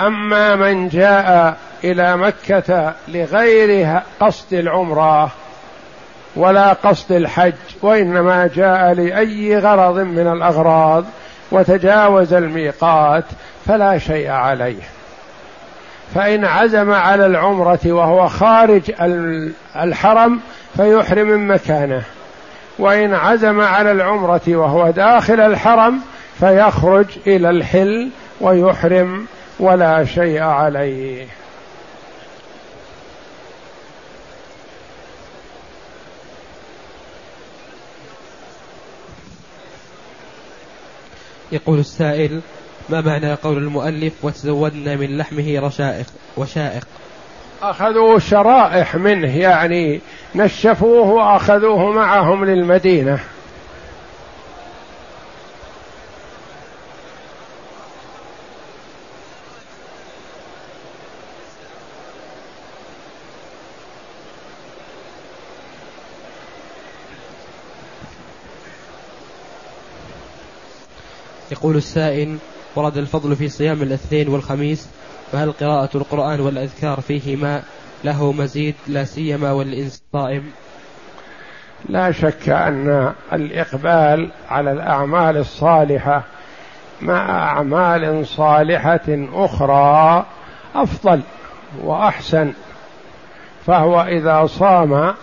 أما 0.00 0.56
من 0.56 0.88
جاء 0.88 1.56
إلى 1.84 2.16
مكة 2.16 2.94
لغير 3.08 4.00
قصد 4.20 4.54
العمرة 4.54 5.30
ولا 6.36 6.72
قصد 6.72 7.12
الحج 7.12 7.54
وإنما 7.82 8.50
جاء 8.54 8.92
لأي 8.92 9.58
غرض 9.58 9.98
من 9.98 10.32
الأغراض 10.32 11.04
وتجاوز 11.50 12.32
الميقات 12.32 13.24
فلا 13.66 13.98
شيء 13.98 14.30
عليه. 14.30 14.82
فإن 16.14 16.44
عزم 16.44 16.90
على 16.90 17.26
العمرة 17.26 17.80
وهو 17.86 18.28
خارج 18.28 18.92
الحرم 19.76 20.40
فيحرم 20.78 21.28
من 21.28 21.48
مكانه. 21.48 22.02
وإن 22.78 23.14
عزم 23.14 23.60
على 23.60 23.92
العمرة 23.92 24.42
وهو 24.48 24.90
داخل 24.90 25.40
الحرم 25.40 26.00
فيخرج 26.40 27.06
إلى 27.26 27.50
الحل 27.50 28.10
ويحرم 28.40 29.26
ولا 29.60 30.04
شيء 30.04 30.42
عليه. 30.42 31.26
يقول 41.52 41.78
السائل 41.78 42.40
ما 42.88 43.00
معنى 43.00 43.34
قول 43.34 43.58
المؤلف 43.58 44.12
وتزودنا 44.22 44.96
من 44.96 45.18
لحمه 45.18 45.60
رشائق 45.60 46.06
وشائق. 46.36 46.86
أخذوا 47.62 48.18
شرائح 48.18 48.96
منه 48.96 49.38
يعني 49.38 50.00
نشفوه 50.34 51.08
وأخذوه 51.08 51.92
معهم 51.92 52.44
للمدينة. 52.44 53.18
يقول 71.50 71.76
السائل 71.76 72.38
ورد 72.76 72.96
الفضل 72.96 73.36
في 73.36 73.48
صيام 73.48 73.82
الاثنين 73.82 74.28
والخميس 74.28 74.88
فهل 75.32 75.52
قراءة 75.52 75.90
القرآن 75.94 76.40
والأذكار 76.40 77.00
فيهما 77.00 77.62
له 78.04 78.32
مزيد؟ 78.32 78.74
لا 78.86 79.04
سيما 79.04 79.52
والإنس 79.52 80.02
صائم 80.12 80.50
لا 81.88 82.10
شك 82.10 82.48
أن 82.48 83.12
الإقبال 83.32 84.30
على 84.50 84.72
الأعمال 84.72 85.36
الصالحة 85.36 86.22
مع 87.02 87.48
أعمال 87.48 88.26
صالحة 88.26 89.28
أخرى 89.32 90.26
أفضل 90.74 91.20
وأحسن 91.82 92.52
فهو 93.66 94.02
إذا 94.02 94.46
صام 94.46 95.14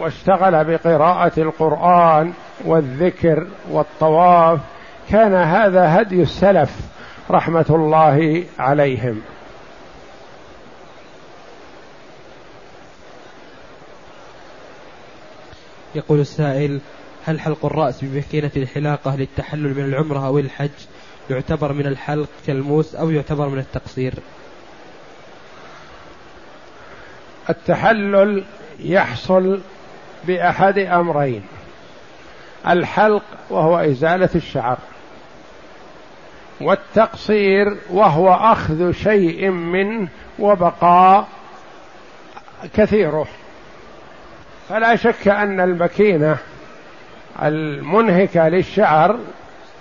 واشتغل 0.00 0.64
بقراءة 0.64 1.32
القرآن 1.40 2.32
والذكر 2.64 3.46
والطواف 3.70 4.60
كان 5.10 5.34
هذا 5.34 6.00
هدي 6.00 6.22
السلف. 6.22 6.91
رحمه 7.30 7.66
الله 7.70 8.44
عليهم. 8.58 9.22
يقول 15.94 16.20
السائل 16.20 16.80
هل 17.26 17.40
حلق 17.40 17.66
الرأس 17.66 18.04
بمكينة 18.04 18.50
الحلاقة 18.56 19.16
للتحلل 19.16 19.74
من 19.74 19.84
العمرة 19.84 20.26
أو 20.26 20.38
الحج 20.38 20.70
يعتبر 21.30 21.72
من 21.72 21.86
الحلق 21.86 22.28
كالموس 22.46 22.94
أو 22.94 23.10
يعتبر 23.10 23.48
من 23.48 23.58
التقصير؟ 23.58 24.14
التحلل 27.50 28.44
يحصل 28.78 29.60
بأحد 30.24 30.78
أمرين 30.78 31.42
الحلق 32.68 33.22
وهو 33.50 33.78
إزالة 33.78 34.30
الشعر. 34.34 34.78
والتقصير 36.62 37.76
وهو 37.90 38.32
أخذ 38.32 38.92
شيء 38.92 39.50
منه 39.50 40.08
وبقاء 40.38 41.28
كثيره. 42.74 43.26
فلا 44.68 44.96
شك 44.96 45.28
أن 45.28 45.60
المكينة 45.60 46.36
المنهكة 47.42 48.48
للشعر 48.48 49.18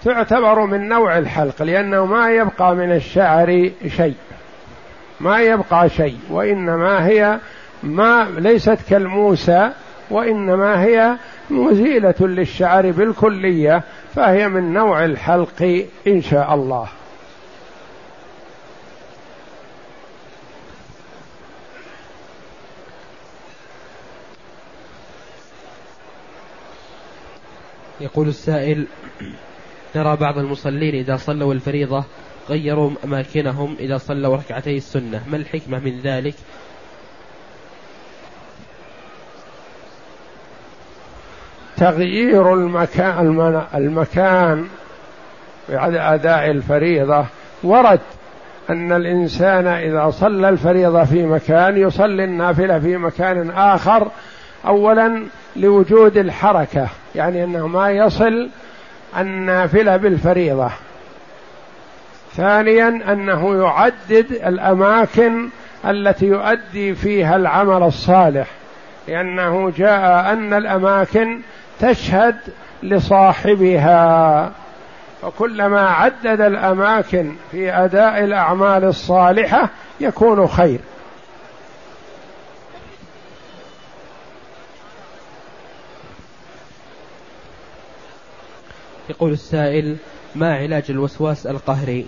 تعتبر 0.06 0.66
من 0.66 0.88
نوع 0.90 1.18
الحلق 1.18 1.62
لأنه 1.62 2.06
ما 2.06 2.30
يبقى 2.30 2.76
من 2.76 2.92
الشعر 2.92 3.70
شيء 3.88 4.16
ما 5.20 5.40
يبقى 5.42 5.90
شيء 5.90 6.18
وإنما 6.30 7.08
هي 7.08 7.40
ما 7.84 8.28
ليست 8.38 8.78
كالموسى 8.90 9.72
وإنما 10.10 10.84
هي 10.84 11.16
مزيلة 11.50 12.16
للشعر 12.20 12.92
بالكلية 12.92 13.84
فهي 14.16 14.48
من 14.48 14.74
نوع 14.74 15.06
الحلق 15.06 15.88
إن 16.08 16.22
شاء 16.22 16.56
الله. 16.56 16.88
يقول 28.02 28.28
السائل 28.28 28.88
نرى 29.96 30.16
بعض 30.16 30.38
المصلين 30.38 30.96
إذا 30.96 31.16
صلوا 31.16 31.54
الفريضة 31.54 32.04
غيروا 32.50 32.92
أماكنهم 33.04 33.76
إذا 33.80 33.98
صلوا 33.98 34.36
ركعتي 34.36 34.78
السنة. 34.78 35.24
ما 35.28 35.38
الحكمة 35.38 35.80
من 35.80 36.00
ذلك؟ 36.00 36.36
تغيير 41.82 42.54
المكان 42.54 43.68
المكان 43.76 44.68
بعد 45.70 45.96
أداء 45.96 46.52
الفريضة. 46.52 47.26
ورد 47.64 48.00
أن 48.70 48.92
الإنسان 48.92 49.68
إذا 49.68 50.10
صلى 50.10 50.50
الفريضة 50.50 51.04
في 51.04 51.26
مكان 51.26 51.78
يصلي 51.78 52.24
النافلة 52.24 52.80
في 52.80 52.98
مكان 52.98 53.50
آخر 53.50 54.08
أولا 54.68 55.24
لوجود 55.56 56.18
الحركة 56.18 56.88
يعني 57.16 57.44
أنه 57.44 57.68
ما 57.68 57.90
يصل 57.90 58.50
النافلة 59.18 59.98
بالفريضة. 59.98 60.70
ثانيا 62.34 62.88
أنه 62.88 63.64
يعدد 63.64 64.32
الأماكن 64.32 65.50
التي 65.86 66.26
يؤدي 66.26 66.96
فيها 66.96 67.36
العمل 67.36 67.84
الصالح 67.84 68.48
لأنه 69.08 69.74
جاء 69.78 70.34
أن 70.34 70.54
الأماكن 70.54 71.40
تشهد 71.82 72.36
لصاحبها. 72.84 74.52
وكلما 75.24 75.90
عدد 75.90 76.42
الأماكن 76.42 77.36
في 77.52 77.74
أداء 77.74 78.24
الأعمال 78.24 78.84
الصالحة 78.84 79.70
يكون 80.00 80.48
خير. 80.48 80.80
يقول 89.10 89.32
السائل 89.32 89.98
ما 90.36 90.56
علاج 90.56 90.84
الوسواس 90.90 91.48
القهري؟ 91.48 92.06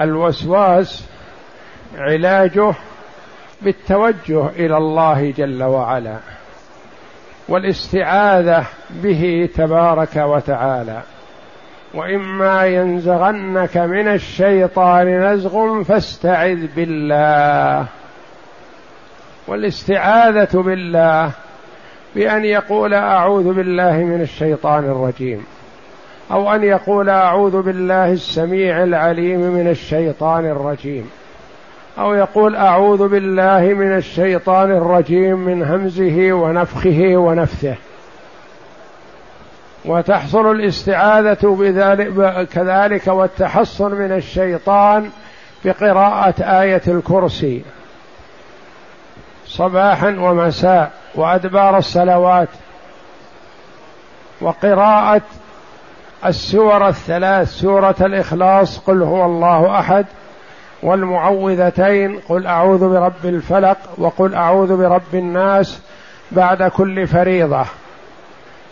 الوسواس 0.00 1.04
علاجه 1.94 2.74
بالتوجه 3.62 4.46
إلى 4.48 4.76
الله 4.76 5.30
جل 5.30 5.62
وعلا 5.62 6.16
والاستعاذة 7.48 8.66
به 8.90 9.48
تبارك 9.54 10.16
وتعالى. 10.16 11.02
وإما 11.94 12.66
ينزغنك 12.66 13.76
من 13.76 14.08
الشيطان 14.08 15.32
نزغ 15.32 15.82
فاستعذ 15.82 16.66
بالله. 16.76 17.86
والاستعاذة 19.48 20.62
بالله 20.62 21.30
بأن 22.14 22.44
يقول 22.44 22.94
أعوذ 22.94 23.52
بالله 23.52 23.96
من 23.96 24.20
الشيطان 24.20 24.84
الرجيم. 24.84 25.46
أو 26.30 26.54
أن 26.54 26.64
يقول 26.64 27.08
أعوذ 27.08 27.62
بالله 27.62 28.12
السميع 28.12 28.82
العليم 28.82 29.40
من 29.40 29.68
الشيطان 29.68 30.44
الرجيم. 30.44 31.10
أو 31.98 32.14
يقول 32.14 32.56
أعوذ 32.56 33.08
بالله 33.08 33.60
من 33.60 33.96
الشيطان 33.96 34.70
الرجيم 34.70 35.38
من 35.38 35.62
همزه 35.62 36.32
ونفخه 36.32 37.16
ونفثه. 37.16 37.74
وتحصل 39.84 40.50
الاستعاذة 40.50 41.56
بذلك 41.60 42.48
كذلك 42.48 43.06
والتحصن 43.06 43.94
من 43.94 44.12
الشيطان 44.12 45.10
بقراءة 45.64 46.42
آية 46.42 46.82
الكرسي. 46.88 47.62
صباحا 49.46 50.08
ومساء 50.08 50.92
وأدبار 51.14 51.78
الصلوات 51.78 52.48
وقراءة 54.40 55.22
السور 56.26 56.88
الثلاث 56.88 57.48
سورة 57.48 57.96
الإخلاص 58.00 58.78
قل 58.78 59.02
هو 59.02 59.24
الله 59.24 59.78
أحد. 59.78 60.06
والمعوذتين 60.82 62.20
قل 62.28 62.46
أعوذ 62.46 62.88
برب 62.88 63.24
الفلق 63.24 63.76
وقل 63.98 64.34
أعوذ 64.34 64.76
برب 64.76 65.14
الناس 65.14 65.80
بعد 66.32 66.62
كل 66.62 67.06
فريضة. 67.06 67.64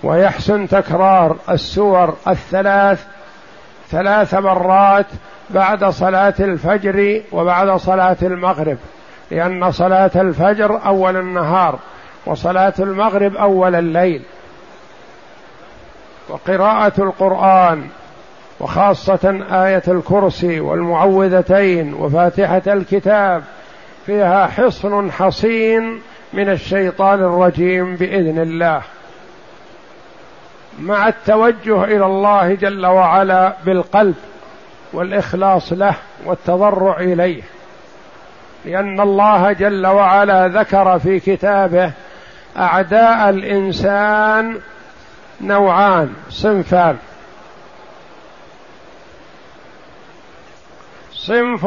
ويحسن 0.02 0.68
تكرار 0.68 1.36
السور 1.50 2.16
الثلاث 2.28 3.04
ثلاث 3.90 4.34
مرات 4.34 5.06
بعد 5.50 5.84
صلاة 5.84 6.34
الفجر 6.40 7.22
وبعد 7.32 7.76
صلاة 7.76 8.16
المغرب 8.22 8.78
لأن 9.30 9.70
صلاة 9.72 10.10
الفجر 10.16 10.86
أول 10.86 11.16
النهار 11.16 11.78
وصلاة 12.26 12.74
المغرب 12.78 13.36
أول 13.36 13.74
الليل. 13.74 14.22
وقراءة 16.28 16.92
القرآن 16.98 17.88
وخاصة 18.60 19.44
آية 19.50 19.82
الكرسي 19.88 20.60
والمعوذتين 20.60 21.94
وفاتحة 21.94 22.62
الكتاب 22.66 23.42
فيها 24.06 24.46
حصن 24.46 25.12
حصين 25.12 26.00
من 26.32 26.50
الشيطان 26.50 27.18
الرجيم 27.18 27.96
بإذن 27.96 28.38
الله. 28.38 28.82
مع 30.80 31.08
التوجه 31.08 31.84
إلى 31.84 32.06
الله 32.06 32.54
جل 32.54 32.86
وعلا 32.86 33.52
بالقلب 33.64 34.14
والإخلاص 34.92 35.72
له 35.72 35.94
والتضرع 36.24 37.00
إليه. 37.00 37.42
لأن 38.64 39.00
الله 39.00 39.52
جل 39.52 39.86
وعلا 39.86 40.48
ذكر 40.48 40.98
في 40.98 41.20
كتابه 41.20 41.92
أعداء 42.56 43.28
الإنسان 43.28 44.60
نوعان 45.40 46.14
صنفان. 46.30 46.96
صنف 51.26 51.66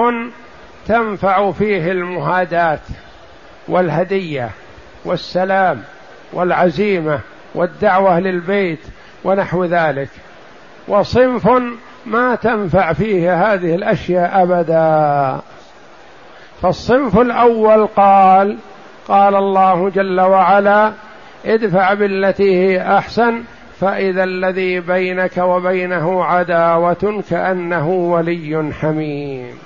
تنفع 0.87 1.51
فيه 1.51 1.91
المهادات 1.91 2.79
والهدية 3.67 4.49
والسلام 5.05 5.81
والعزيمة 6.33 7.19
والدعوة 7.55 8.19
للبيت 8.19 8.79
ونحو 9.23 9.65
ذلك. 9.65 10.09
وصنف 10.87 11.49
ما 12.05 12.35
تنفع 12.35 12.93
فيه 12.93 13.53
هذه 13.53 13.75
الأشياء 13.75 14.43
أبدا. 14.43 15.41
فالصنف 16.61 17.17
الأول 17.17 17.87
قال 17.87 18.57
قال 19.07 19.35
الله 19.35 19.89
جل 19.89 20.21
وعلا 20.21 20.93
ادفع 21.45 21.93
بالتي 21.93 22.55
هي 22.55 22.97
أحسن 22.97 23.43
فإذا 23.81 24.23
الذي 24.23 24.79
بينك 24.79 25.37
وبينه 25.37 26.25
عداوة 26.25 27.23
كأنه 27.29 27.89
ولي 27.89 28.73
حميم. 28.81 29.59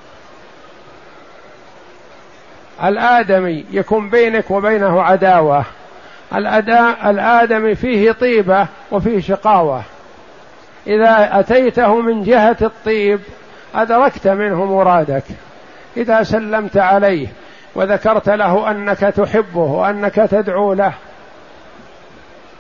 الآدمي 2.83 3.65
يكون 3.71 4.09
بينك 4.09 4.51
وبينه 4.51 5.01
عداوة. 5.01 5.65
الأداء 6.35 7.09
الآدمي 7.09 7.75
فيه 7.75 8.11
طيبة 8.11 8.67
وفيه 8.91 9.19
شقاوة. 9.19 9.83
إذا 10.87 11.39
أتيته 11.39 12.01
من 12.01 12.23
جهة 12.23 12.57
الطيب 12.61 13.19
أدركت 13.75 14.27
منه 14.27 14.65
مرادك. 14.65 15.23
إذا 15.97 16.23
سلمت 16.23 16.77
عليه 16.77 17.27
وذكرت 17.75 18.29
له 18.29 18.71
أنك 18.71 18.99
تحبه 18.99 19.59
وأنك 19.59 20.15
تدعو 20.15 20.73
له 20.73 20.93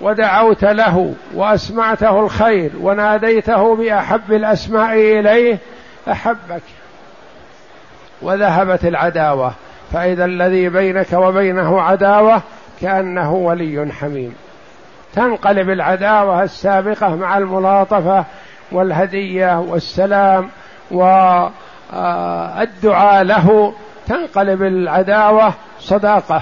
ودعوت 0.01 0.63
له 0.65 1.13
وأسمعته 1.33 2.19
الخير 2.19 2.71
وناديته 2.81 3.75
بأحب 3.75 4.31
الأسماء 4.33 4.93
إليه 4.93 5.57
أحبك. 6.11 6.61
وذهبت 8.21 8.85
العداوة 8.85 9.53
فإذا 9.93 10.25
الذي 10.25 10.69
بينك 10.69 11.13
وبينه 11.13 11.81
عداوة 11.81 12.41
كأنه 12.81 13.33
ولي 13.33 13.91
حميم. 13.91 14.35
تنقلب 15.15 15.69
العداوة 15.69 16.43
السابقة 16.43 17.15
مع 17.15 17.37
الملاطفة 17.37 18.25
والهدية 18.71 19.59
والسلام 19.59 20.49
والدعاء 20.91 21.23
له 23.23 23.73
تنقلب 24.07 24.63
العداوة 24.63 25.53
صداقة. 25.79 26.41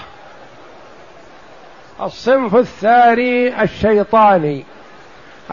الصنف 2.02 2.56
الثاني 2.56 3.64
الشيطاني 3.64 4.64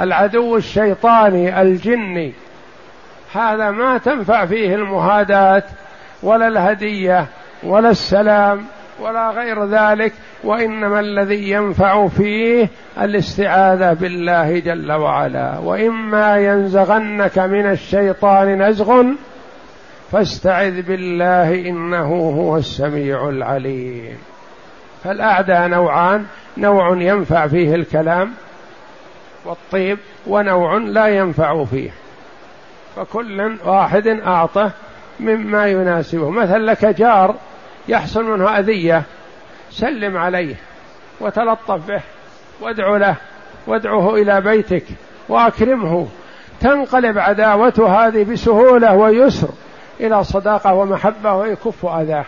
العدو 0.00 0.56
الشيطاني 0.56 1.62
الجني. 1.62 2.32
هذا 3.32 3.70
ما 3.70 3.98
تنفع 3.98 4.46
فيه 4.46 4.74
المهادات 4.74 5.64
ولا 6.22 6.48
الهدية 6.48 7.26
ولا 7.62 7.90
السلام 7.90 8.64
ولا 9.00 9.30
غير 9.30 9.64
ذلك 9.64 10.12
وإنما 10.44 11.00
الذي 11.00 11.50
ينفع 11.50 12.08
فيه 12.08 12.68
الاستعاذة 13.00 13.92
بالله 13.92 14.58
جل 14.58 14.92
وعلا. 14.92 15.58
وإما 15.58 16.36
ينزغنك 16.36 17.38
من 17.38 17.70
الشيطان 17.70 18.62
نزغ 18.62 19.04
فاستعذ 20.12 20.82
بالله 20.82 21.54
إنه 21.54 22.30
هو 22.30 22.56
السميع 22.56 23.28
العليم. 23.28 24.18
فالأعداء 25.04 25.68
نوعان 25.68 26.26
نوع 26.56 27.02
ينفع 27.02 27.46
فيه 27.46 27.74
الكلام 27.74 28.32
والطيب 29.44 29.98
ونوع 30.26 30.76
لا 30.76 31.06
ينفع 31.06 31.64
فيه. 31.64 31.90
فكل 32.96 33.56
واحد 33.64 34.06
أعطه 34.06 34.70
مما 35.20 35.66
يناسبه. 35.66 36.30
مثل 36.30 36.66
لك 36.66 36.84
جار 36.84 37.34
يحصل 37.88 38.24
منه 38.24 38.58
أذية 38.58 39.02
سلم 39.70 40.16
عليه 40.16 40.54
وتلطف 41.20 41.86
به 41.88 42.00
وادعو 42.60 42.96
له 42.96 43.16
وادعه 43.66 44.14
إلى 44.14 44.40
بيتك 44.40 44.84
وأكرمه. 45.28 46.08
تنقلب 46.60 47.18
عداوته 47.18 48.06
هذه 48.06 48.24
بسهولة 48.32 48.94
ويسر 48.94 49.48
إلى 50.00 50.24
صداقة 50.24 50.74
ومحبة 50.74 51.34
ويكف 51.34 51.86
أذاه. 51.86 52.24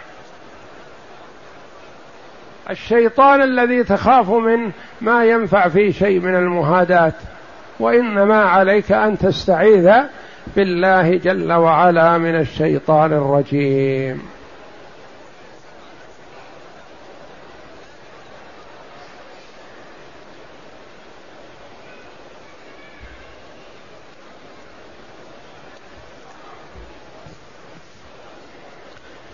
الشيطان 2.71 3.43
الذي 3.43 3.85
تخاف 3.85 4.31
منه 4.31 4.73
ما 5.01 5.25
ينفع 5.25 5.69
في 5.69 5.93
شيء 5.93 6.21
من 6.21 6.35
المهادات. 6.35 7.15
وإنما 7.81 8.45
عليك 8.45 8.93
أن 8.93 9.19
تستعيذ 9.19 9.93
بالله 10.57 11.17
جل 11.17 11.53
وعلا 11.53 12.19
من 12.19 12.37
الشيطان 12.41 13.13
الرجيم. 13.13 14.23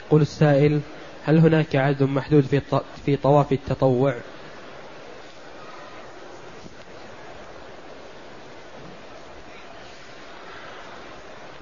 يقول 0.07 0.23
السائل 0.23 0.81
هل 1.27 1.39
هناك 1.39 1.77
عدد 1.77 2.03
محدود 2.03 2.43
في 2.43 2.61
في 3.07 3.17
طواف 3.17 3.53
التطوع؟ 3.53 4.15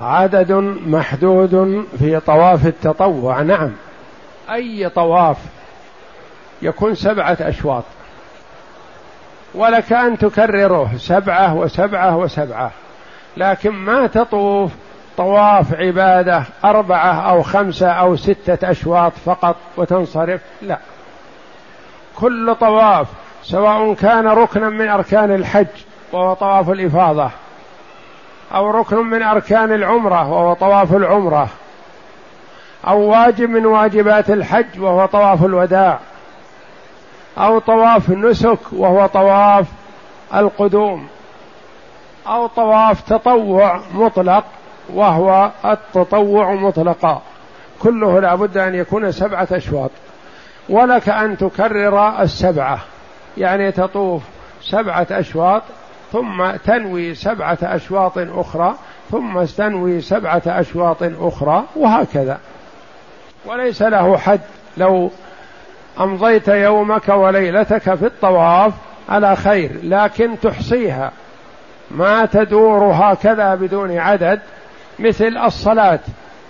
عدد 0.00 0.52
محدود 0.86 1.86
في 1.98 2.20
طواف 2.20 2.66
التطوع 2.66 3.42
نعم. 3.42 3.72
أي 4.50 4.88
طواف؟ 4.88 5.36
يكون 6.62 6.94
سبعة 6.94 7.36
أشواط. 7.40 7.84
ولك 9.54 9.92
أن 9.92 10.18
تكرره 10.18 10.90
سبعة 10.96 11.54
وسبعة 11.54 12.16
وسبعة. 12.16 12.70
لكن 13.36 13.70
ما 13.70 14.06
تطوف 14.06 14.72
طواف 15.16 15.74
عبادة 15.74 16.42
أربعة 16.64 17.30
أو 17.30 17.42
خمسة 17.42 17.88
أو 17.90 18.16
ستة 18.16 18.70
أشواط 18.70 19.12
فقط 19.26 19.56
وتنصرف؟ 19.76 20.40
لا. 20.62 20.78
كل 22.16 22.54
طواف 22.54 23.06
سواء 23.42 23.94
كان 23.94 24.26
ركنا 24.26 24.68
من 24.68 24.88
أركان 24.88 25.34
الحج 25.34 25.66
وهو 26.12 26.34
طواف 26.34 26.70
الإفاضة 26.70 27.30
أو 28.54 28.70
ركن 28.70 28.96
من 28.96 29.22
أركان 29.22 29.72
العمرة 29.72 30.32
وهو 30.32 30.54
طواف 30.54 30.92
العمرة 30.92 31.48
أو 32.86 33.00
واجب 33.00 33.50
من 33.50 33.66
واجبات 33.66 34.30
الحج 34.30 34.80
وهو 34.80 35.06
طواف 35.06 35.44
الوداع 35.44 35.98
أو 37.38 37.58
طواف 37.58 38.10
نسك 38.10 38.58
وهو 38.72 39.06
طواف 39.06 39.66
القدوم 40.34 41.06
أو 42.26 42.46
طواف 42.46 43.00
تطوع 43.00 43.80
مطلق 43.94 44.44
وهو 44.92 45.50
التطوع 45.64 46.54
مطلقا. 46.54 47.22
كله 47.82 48.20
لابد 48.20 48.58
أن 48.58 48.74
يكون 48.74 49.12
سبعة 49.12 49.48
أشواط. 49.52 49.90
ولك 50.68 51.08
أن 51.08 51.36
تكرر 51.36 52.20
السبعة. 52.20 52.78
يعني 53.36 53.72
تطوف 53.72 54.22
سبعة 54.62 55.06
أشواط 55.10 55.62
ثم 56.12 56.50
تنوي 56.50 57.14
سبعة 57.14 57.58
أشواط 57.62 58.12
أخرى 58.18 58.74
ثم 59.10 59.44
تنوي 59.44 60.00
سبعة 60.00 60.42
أشواط 60.46 60.96
أخرى 61.02 61.64
وهكذا. 61.76 62.38
وليس 63.46 63.82
له 63.82 64.16
حد. 64.16 64.40
لو 64.76 65.10
أمضيت 66.00 66.48
يومك 66.48 67.08
وليلتك 67.08 67.94
في 67.94 68.06
الطواف 68.06 68.72
على 69.08 69.36
خير 69.36 69.70
لكن 69.82 70.40
تحصيها. 70.42 71.12
ما 71.90 72.26
تدور 72.26 72.92
هكذا 72.92 73.54
بدون 73.54 73.98
عدد 73.98 74.40
مثل 74.98 75.36
الصلاة. 75.38 76.00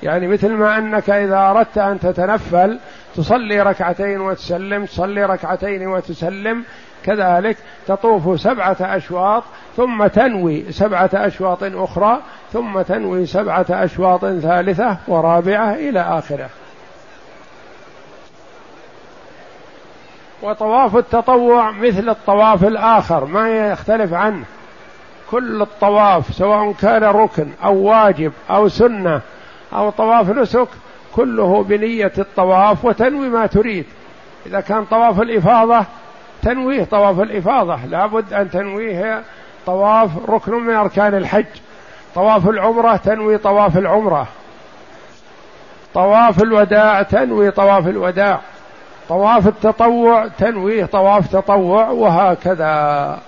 يعني 0.03 0.29
مثل 0.29 0.53
ما 0.53 0.79
أنك 0.79 1.11
إذا 1.11 1.39
أردت 1.39 1.79
أن 1.79 2.01
تتنفل 2.01 2.79
تصلي 3.17 3.63
ركعتين 3.63 4.21
وتسلم 4.21 4.85
تصلي 4.85 5.25
ركعتين 5.25 5.87
وتسلم 5.87 6.65
كذلك 7.05 7.57
تطوف 7.87 8.41
سبعة 8.41 8.77
أشواط 8.81 9.43
ثم 9.77 10.07
تنوي 10.07 10.73
سبعة 10.73 11.11
أشواط 11.15 11.59
أخرى 11.63 12.21
ثم 12.53 12.83
تنوي 12.83 13.27
سبعة 13.27 13.67
أشواط 13.71 14.21
ثالثة 14.21 14.97
ورابعة 15.09 15.75
إلى 15.75 16.01
آخره. 16.01 16.49
وطواف 20.43 20.97
التطوع 20.97 21.71
مثل 21.71 22.09
الطواف 22.09 22.65
الآخر 22.65 23.25
ما 23.25 23.49
يختلف 23.49 24.13
عنه. 24.13 24.45
كل 25.35 25.63
الطواف 25.63 26.35
سواء 26.35 26.73
كان 26.73 27.05
ركن 27.05 27.49
أو 27.65 27.77
واجب 27.77 28.33
أو 28.51 28.69
سنة 28.69 29.21
أو 29.73 29.91
طواف 29.91 30.31
نسك 30.31 30.69
كله 31.17 31.63
بنية 31.63 32.13
الطواف 32.19 32.85
وتنوي 32.85 33.29
ما 33.29 33.47
تريد. 33.47 33.87
إذا 34.47 34.61
كان 34.61 34.85
طواف 34.85 35.21
الإفاضة 35.21 35.85
تنويه 36.43 36.85
طواف 36.85 37.21
الإفاضة. 37.21 37.79
لابد 37.87 38.33
أن 38.33 38.51
تنويه 38.51 39.23
طواف 39.67 40.11
ركن 40.29 40.53
من 40.53 40.75
أركان 40.75 41.15
الحج. 41.15 41.47
طواف 42.15 42.49
العمرة 42.49 42.97
تنوي 42.97 43.39
طواف 43.39 43.77
العمرة. 43.77 44.27
طواف 45.95 46.43
الوداع 46.43 47.03
تنوي 47.03 47.51
طواف 47.51 47.89
الوداع. 47.89 48.41
طواف 49.09 49.47
التطوع 49.47 50.27
تنويه 50.27 50.85
طواف 50.85 51.33
تطوع 51.33 51.89
وهكذا. 51.89 53.19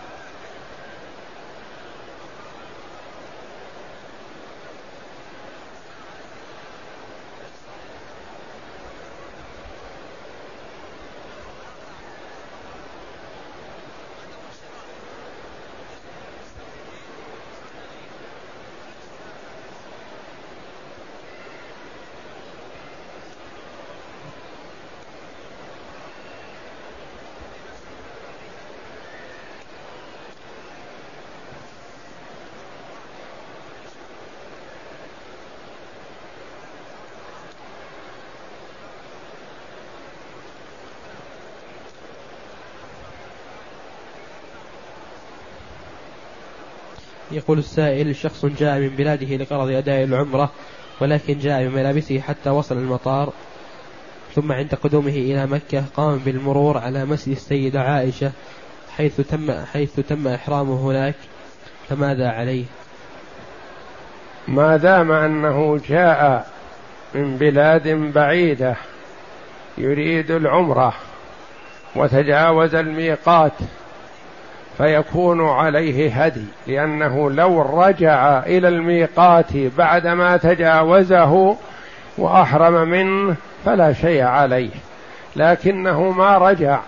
يقول 47.30 47.58
السائل 47.58 48.16
شخص 48.16 48.46
جاء 48.46 48.78
من 48.78 48.88
بلاده 48.88 49.36
لغرض 49.36 49.68
أداء 49.70 50.04
العمرة 50.04 50.50
ولكن 51.00 51.38
جاء 51.38 51.68
بملابسه 51.68 52.20
حتى 52.20 52.50
وصل 52.50 52.76
المطار 52.76 53.32
ثم 54.34 54.52
عند 54.52 54.74
قدومه 54.74 55.08
إلى 55.08 55.46
مكة 55.46 55.84
قام 55.96 56.18
بالمرور 56.18 56.78
على 56.78 57.04
مسجد 57.04 57.32
السيدة 57.36 57.80
عائشة 57.80 58.32
حيث 58.96 59.20
تم 59.20 59.64
حيث 59.72 60.00
تم 60.00 60.28
إحرامه 60.28 60.90
هناك 60.90 61.14
فماذا 61.88 62.28
عليه؟ 62.28 62.64
ما 64.48 64.76
دام 64.76 65.12
أنه 65.12 65.80
جاء 65.88 66.46
من 67.14 67.36
بلاد 67.36 67.88
بعيدة 67.88 68.76
يريد 69.78 70.30
العمرة 70.30 70.94
وتجاوز 71.96 72.74
الميقات 72.74 73.52
فيكون 74.78 75.48
عليه 75.48 76.24
هدي 76.24 76.44
لأنه 76.66 77.30
لو 77.30 77.80
رجع 77.82 78.38
إلى 78.38 78.68
الميقات 78.68 79.56
بعدما 79.78 80.36
تجاوزه 80.36 81.56
وأحرم 82.18 82.88
منه 82.88 83.36
فلا 83.64 83.92
شيء 83.92 84.22
عليه 84.22 84.70
لكنه 85.36 86.10
ما 86.10 86.38
رجع 86.38 86.80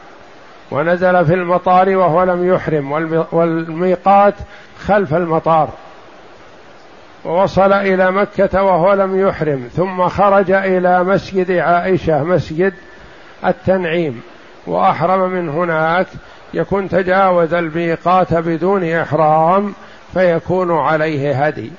ونزل 0.70 1.26
في 1.26 1.34
المطار 1.34 1.96
وهو 1.96 2.22
لم 2.22 2.54
يحرم 2.54 2.92
والميقات 3.32 4.34
خلف 4.86 5.14
المطار 5.14 5.68
ووصل 7.24 7.72
إلى 7.72 8.10
مكة 8.10 8.62
وهو 8.62 8.92
لم 8.94 9.28
يحرم 9.28 9.68
ثم 9.76 10.08
خرج 10.08 10.50
إلى 10.50 11.04
مسجد 11.04 11.50
عائشة 11.50 12.24
مسجد 12.24 12.74
التنعيم 13.46 14.22
وأحرم 14.66 15.30
من 15.30 15.48
هناك 15.48 16.06
يكون 16.54 16.88
تجاوز 16.88 17.54
الميقات 17.54 18.34
بدون 18.34 18.84
إحرام 18.84 19.74
فيكون 20.14 20.78
عليه 20.78 21.46
هدي. 21.46 21.70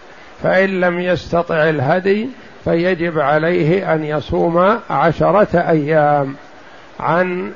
فإن 0.43 0.80
لم 0.80 0.99
يستطع 0.99 1.70
الهدي 1.70 2.30
فيجب 2.63 3.20
عليه 3.20 3.93
أن 3.93 4.03
يصوم 4.03 4.80
عشرة 4.89 5.59
أيام 5.70 6.36
عن 6.99 7.51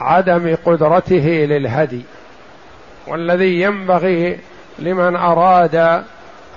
عدم 0.00 0.56
قدرته 0.64 1.46
للهدي. 1.48 2.02
والذي 3.06 3.60
ينبغي 3.60 4.38
لمن 4.78 5.16
أراد 5.16 5.74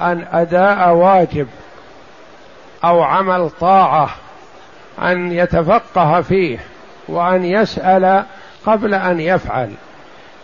أن 0.01 0.25
أداء 0.31 0.93
واجب 0.93 1.47
أو 2.83 3.03
عمل 3.03 3.49
طاعة 3.49 4.09
أن 5.01 5.31
يتفقه 5.31 6.21
فيه 6.21 6.59
وأن 7.07 7.45
يسأل 7.45 8.23
قبل 8.65 8.93
أن 8.93 9.19
يفعل. 9.19 9.71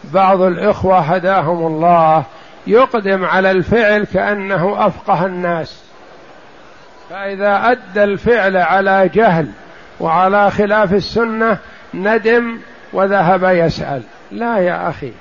بعض 0.04 0.42
الإخوة 0.42 1.00
هداهم 1.00 1.68
الله 1.68 2.24
يقدم 2.68 3.26
على 3.26 3.52
الفعل 3.52 4.04
كأنه 4.04 4.88
أفقه 4.88 5.26
الناس. 5.26 5.84
فإذا 7.10 7.72
أدى 7.72 8.04
الفعل 8.04 8.58
على 8.58 9.10
جهل 9.14 9.48
وعلى 10.00 10.52
خلاف 10.52 10.94
السنة 10.94 11.58
ندم 11.94 12.58
وذهب 12.94 13.44
يسأل. 13.44 14.02
لا 14.32 14.58
يا 14.58 14.90
أخي 14.90 15.12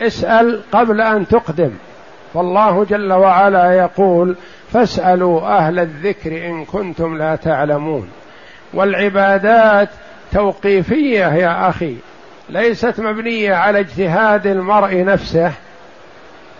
اسأل 0.00 0.62
قبل 0.72 1.00
أن 1.00 1.28
تقدم. 1.28 1.70
فالله 2.34 2.84
جل 2.84 3.12
وعلا 3.12 3.72
يقول 3.72 4.36
فاسألوا 4.72 5.58
أهل 5.58 5.78
الذكر 5.78 6.46
إن 6.46 6.64
كنتم 6.64 7.18
لا 7.18 7.36
تعلمون. 7.36 8.10
والعبادات 8.74 9.88
توقيفية 10.32 11.26
يا 11.26 11.68
أخي 11.68 11.96
ليست 12.48 13.00
مبنية 13.00 13.54
على 13.54 13.80
اجتهاد 13.80 14.46
المرء 14.46 15.04
نفسه. 15.04 15.52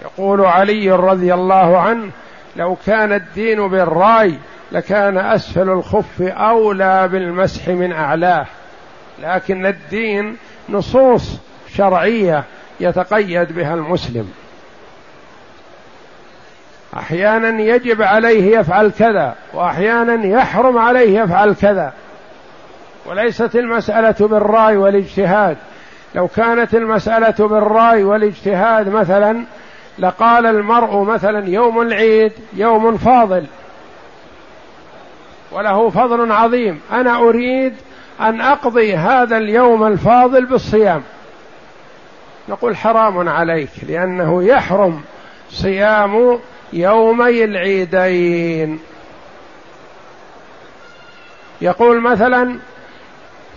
يقول 0.03 0.41
علي 0.41 0.91
رضي 0.91 1.35
الله 1.35 1.79
عنه 1.79 2.11
لو 2.57 2.77
كان 2.87 3.12
الدين 3.12 3.69
بالراي 3.69 4.35
لكان 4.73 5.19
أسفل 5.19 5.69
الخف 5.69 6.23
أولى 6.23 7.09
بالمسح 7.09 7.69
من 7.69 7.93
أعلاه. 7.93 8.47
لكن 9.23 9.67
الدين 9.67 10.37
نصوص 10.69 11.39
شرعية 11.75 12.45
يتقيد 12.81 13.53
بها 13.53 13.75
المسلم. 13.75 14.33
أحيانا 16.97 17.62
يجب 17.62 18.03
عليه 18.03 18.59
يفعل 18.59 18.91
كذا 18.99 19.35
واحيانا 19.55 20.27
يحرم 20.27 20.79
عليه 20.79 21.21
يفعل 21.21 21.55
كذا. 21.55 21.93
وليست 23.07 23.57
المسألة 23.57 24.28
بالرأي 24.28 24.76
والاجتهاد. 24.76 25.57
لو 26.14 26.28
كانت 26.28 26.74
المسألة 26.74 27.48
بالرأي 27.48 28.04
والاجتهاد 28.04 28.88
مثلا 28.88 29.44
لقال 29.98 30.46
المرء 30.46 31.02
مثلا 31.02 31.48
يوم 31.48 31.82
العيد 31.82 32.32
يوم 32.52 32.96
فاضل 32.96 33.46
وله 35.52 35.90
فضل 35.90 36.32
عظيم. 36.32 36.80
أنا 36.92 37.18
أريد 37.18 37.74
أن 38.20 38.40
أقضي 38.40 38.96
هذا 38.96 39.36
اليوم 39.36 39.86
الفاضل 39.86 40.46
بالصيام. 40.46 41.02
نقول 42.48 42.76
حرام 42.76 43.28
عليك 43.28 43.70
لأنه 43.88 44.42
يحرم 44.42 45.02
صيام 45.50 46.38
يومي 46.72 47.44
العيدين. 47.44 48.80
يقول 51.61 52.00
مثلا 52.00 52.59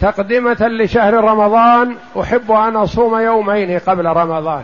تقدمة 0.01 0.67
لشهر 0.67 1.13
رمضان 1.13 1.95
أحب 2.21 2.51
أن 2.51 2.75
أصوم 2.75 3.19
يومين 3.19 3.79
قبل 3.79 4.05
رمضان. 4.05 4.63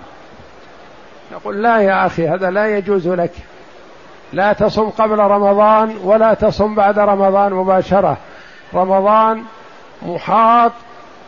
نقول 1.34 1.64
لا 1.64 1.78
يا 1.82 2.06
أخي 2.06 2.28
هذا 2.28 2.50
لا 2.50 2.78
يجوز 2.78 3.08
لك. 3.08 3.32
لا 4.34 4.54
تصم 4.54 4.90
قبل 4.90 5.20
رمضان 5.20 5.96
ولا 6.04 6.34
تصم 6.34 6.76
بعد 6.76 7.00
رمضان 7.00 7.54
مباشرة. 7.54 8.18
رمضان 8.74 9.44
محاط 10.02 10.72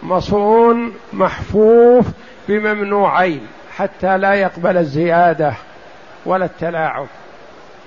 مصون 0.03 0.93
محفوف 1.13 2.05
بممنوعين 2.47 3.47
حتى 3.77 4.17
لا 4.17 4.33
يقبل 4.33 4.77
الزيادة 4.77 5.53
ولا 6.25 6.45
التلاعب. 6.45 7.07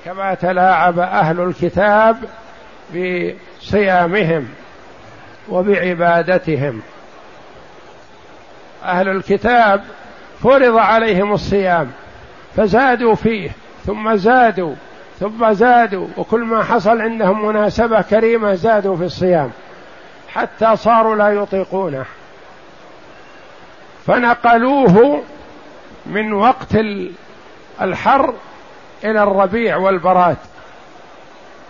كما 0.05 0.35
تلاعب 0.35 0.99
أهل 0.99 1.41
الكتاب 1.41 2.17
بصيامهم. 2.91 4.49
وبعبادتهم. 5.49 6.83
أهل 8.85 9.09
الكتاب 9.09 9.85
فرض 10.43 10.77
عليهم 10.77 11.33
الصيام 11.33 11.91
فزادوا 12.57 13.15
فيه 13.15 13.51
ثم 13.87 14.15
زادوا 14.15 14.75
ثم 15.21 15.53
زادوا 15.53 16.07
وكل 16.17 16.41
ما 16.41 16.65
حصل 16.65 17.01
عندهم 17.01 17.47
مناسبة 17.47 18.03
كريمة 18.03 18.55
زادوا 18.55 18.97
في 18.97 19.05
الصيام 19.05 19.51
حتى 20.29 20.77
صاروا 20.77 21.17
لا 21.17 21.29
يطيقونه. 21.29 22.05
فنقلوه 24.07 25.23
من 26.07 26.33
وقت 26.33 26.77
الحر 27.81 28.35
إلى 29.05 29.23
الربيع 29.23 29.77
والبراد. 29.77 30.37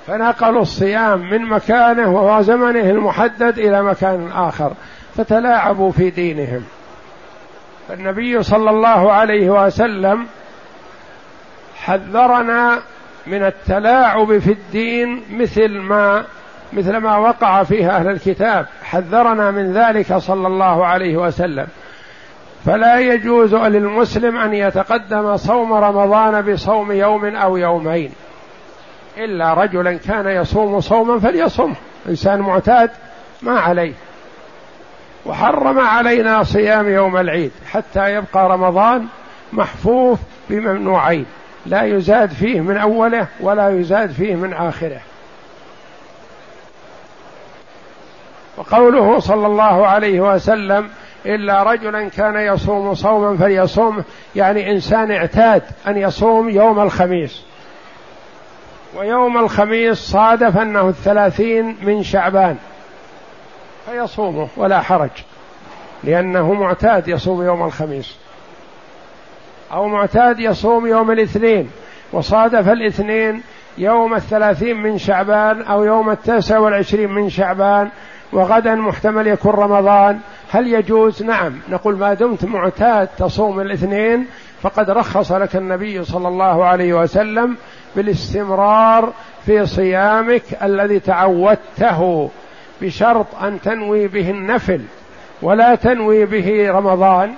فنقلوا 0.06 0.62
الصيام 0.62 1.30
من 1.30 1.48
مكانه 1.48 2.14
وهو 2.14 2.42
زمنه 2.42 2.90
المحدد 2.90 3.58
إلى 3.58 3.82
مكان 3.82 4.30
آخر 4.32 4.72
فتلاعبوا 5.16 5.90
في 5.90 6.10
دينهم. 6.10 6.64
فالنبي 7.88 8.42
صلى 8.42 8.70
الله 8.70 9.12
عليه 9.12 9.50
وسلم 9.50 10.26
حذرنا 11.76 12.78
من 13.26 13.44
التلاعب 13.44 14.38
في 14.38 14.52
الدين 14.52 15.22
مثل 15.30 15.78
ما 15.78 16.24
مثل 16.72 16.96
ما 16.96 17.16
وقع 17.16 17.62
فيه 17.62 17.96
أهل 17.96 18.08
الكتاب. 18.08 18.66
حذرنا 18.84 19.50
من 19.50 19.72
ذلك 19.72 20.16
صلى 20.16 20.46
الله 20.46 20.86
عليه 20.86 21.16
وسلم. 21.16 21.66
فلا 22.64 22.98
يجوز 22.98 23.54
للمسلم 23.54 24.36
أن 24.36 24.54
يتقدم 24.54 25.36
صوم 25.36 25.72
رمضان 25.72 26.42
بصوم 26.42 26.92
يوم 26.92 27.36
أو 27.36 27.56
يومين. 27.56 28.12
إلا 29.18 29.54
رجلا 29.54 29.92
كان 29.92 30.26
يصوم 30.26 30.80
صوما 30.80 31.18
فليصمه 31.20 31.76
إنسان 32.08 32.40
معتاد 32.40 32.90
ما 33.42 33.60
عليه. 33.60 33.92
وحرم 35.26 35.78
علينا 35.78 36.42
صيام 36.42 36.88
يوم 36.88 37.16
العيد 37.16 37.50
حتى 37.66 38.14
يبقى 38.14 38.48
رمضان 38.48 39.06
محفوف 39.52 40.18
بممنوعين. 40.50 41.26
لا 41.66 41.82
يزاد 41.82 42.30
فيه 42.30 42.60
من 42.60 42.76
أوله 42.76 43.26
ولا 43.40 43.68
يزاد 43.68 44.10
فيه 44.10 44.34
من 44.34 44.52
آخره. 44.52 45.00
وقوله 48.56 49.18
صلى 49.18 49.46
الله 49.46 49.86
عليه 49.86 50.20
وسلم 50.20 50.88
إلا 51.26 51.62
رجلا 51.62 52.08
كان 52.08 52.36
يصوم 52.36 52.94
صوما 52.94 53.36
فليصوم 53.36 54.04
يعني 54.36 54.70
إنسان 54.72 55.10
اعتاد 55.10 55.62
أن 55.86 55.96
يصوم 55.96 56.48
يوم 56.48 56.80
الخميس. 56.80 57.42
ويوم 58.96 59.38
الخميس 59.38 59.98
صادف 59.98 60.58
أنه 60.58 60.88
الثلاثين 60.88 61.76
من 61.82 62.02
شعبان 62.02 62.56
فيصومه 63.86 64.48
ولا 64.56 64.80
حرج 64.80 65.10
لأنه 66.04 66.52
معتاد 66.52 67.08
يصوم 67.08 67.42
يوم 67.42 67.62
الخميس 67.62 68.16
أو 69.72 69.88
معتاد 69.88 70.40
يصوم 70.40 70.86
يوم 70.86 71.10
الاثنين 71.10 71.70
وصادف 72.12 72.68
الاثنين 72.68 73.42
يوم 73.78 74.14
الثلاثين 74.14 74.76
من 74.76 74.98
شعبان 74.98 75.62
أو 75.62 75.84
يوم 75.84 76.10
التاسع 76.10 76.58
والعشرين 76.58 77.10
من 77.10 77.30
شعبان 77.30 77.90
وغدا 78.32 78.74
محتمل 78.74 79.26
يكون 79.26 79.52
رمضان. 79.52 80.20
هل 80.50 80.66
يجوز؟ 80.66 81.22
نعم. 81.22 81.60
نقول 81.68 81.96
ما 81.96 82.14
دمت 82.14 82.44
معتاد 82.44 83.08
تصوم 83.18 83.60
الاثنين 83.60 84.26
فقد 84.62 84.90
رخص 84.90 85.32
لك 85.32 85.56
النبي 85.56 86.04
صلى 86.04 86.28
الله 86.28 86.64
عليه 86.64 86.94
وسلم 86.94 87.56
بالاستمرار 87.96 89.12
في 89.46 89.66
صيامك 89.66 90.42
الذي 90.62 91.00
تعودته 91.00 92.30
بشرط 92.82 93.26
أن 93.42 93.60
تنوي 93.60 94.08
به 94.08 94.30
النفل 94.30 94.80
ولا 95.42 95.74
تنوي 95.74 96.24
به 96.24 96.70
رمضان. 96.70 97.34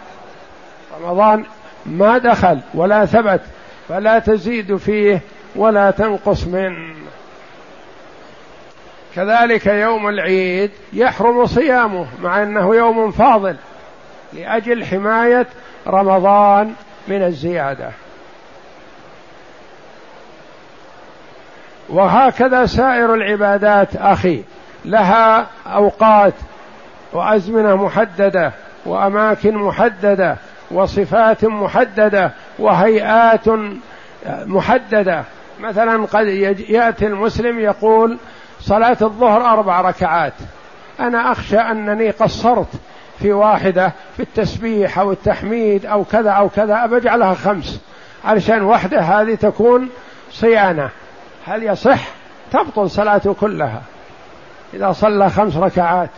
رمضان 1.03 1.45
ما 1.87 2.19
دخل 2.19 2.61
ولا 2.75 3.07
ثبت 3.07 3.41
فلا 3.89 4.19
تزيد 4.19 4.77
فيه 4.77 5.21
ولا 5.57 5.91
تنقص 5.91 6.47
منه. 6.47 6.95
كذلك 9.17 9.67
يوم 9.67 10.09
العيد 10.09 10.71
يحرم 10.93 11.47
صيامه 11.47 12.07
مع 12.23 12.43
أنه 12.43 12.75
يوم 12.75 13.11
فاضل 13.11 13.57
لأجل 14.33 14.85
حماية 14.85 15.47
رمضان 15.87 16.75
من 17.09 17.23
الزيادة. 17.23 17.91
وهكذا 21.89 22.67
سائر 22.67 23.15
العبادات 23.15 23.97
أخي 23.97 24.43
لها 24.85 25.47
أوقات 25.67 26.35
وأزمنة 27.13 27.77
محددة 27.77 28.53
وأماكن 28.87 29.55
محددة 29.55 30.37
وصفات 30.71 31.45
محددة 31.45 32.31
وهيئات 32.59 33.45
محددة. 34.27 35.25
مثلا 35.61 36.07
قد 36.07 36.27
يأتي 36.69 37.07
المسلم 37.07 37.59
يقول 37.59 38.19
صلاة 38.61 38.97
الظهر 39.03 39.53
أربع 39.53 39.81
ركعات. 39.81 40.33
أنا 41.01 41.33
أخشى 41.33 41.59
أنني 41.59 42.11
قصرت 42.11 42.69
في 43.19 43.33
واحدة 43.33 43.93
في 44.17 44.23
التسبيح 44.23 44.99
أو 44.99 45.13
التحميد 45.13 45.87
أو 45.87 46.05
كذا 46.05 46.31
أو 46.31 46.49
كذا 46.49 46.85
أبجعلها 46.85 47.35
خمس 47.35 47.81
علشان 48.25 48.63
واحدة 48.63 49.01
هذه 49.01 49.35
تكون 49.35 49.89
صيانة. 50.31 50.91
هل 51.47 51.63
يصح 51.63 52.09
تبطل 52.53 52.91
صلاته 52.91 53.35
كلها 53.35 53.83
إذا 54.75 54.93
صلى 54.93 55.31
خمس 55.31 55.57
ركعات؟ 55.57 56.11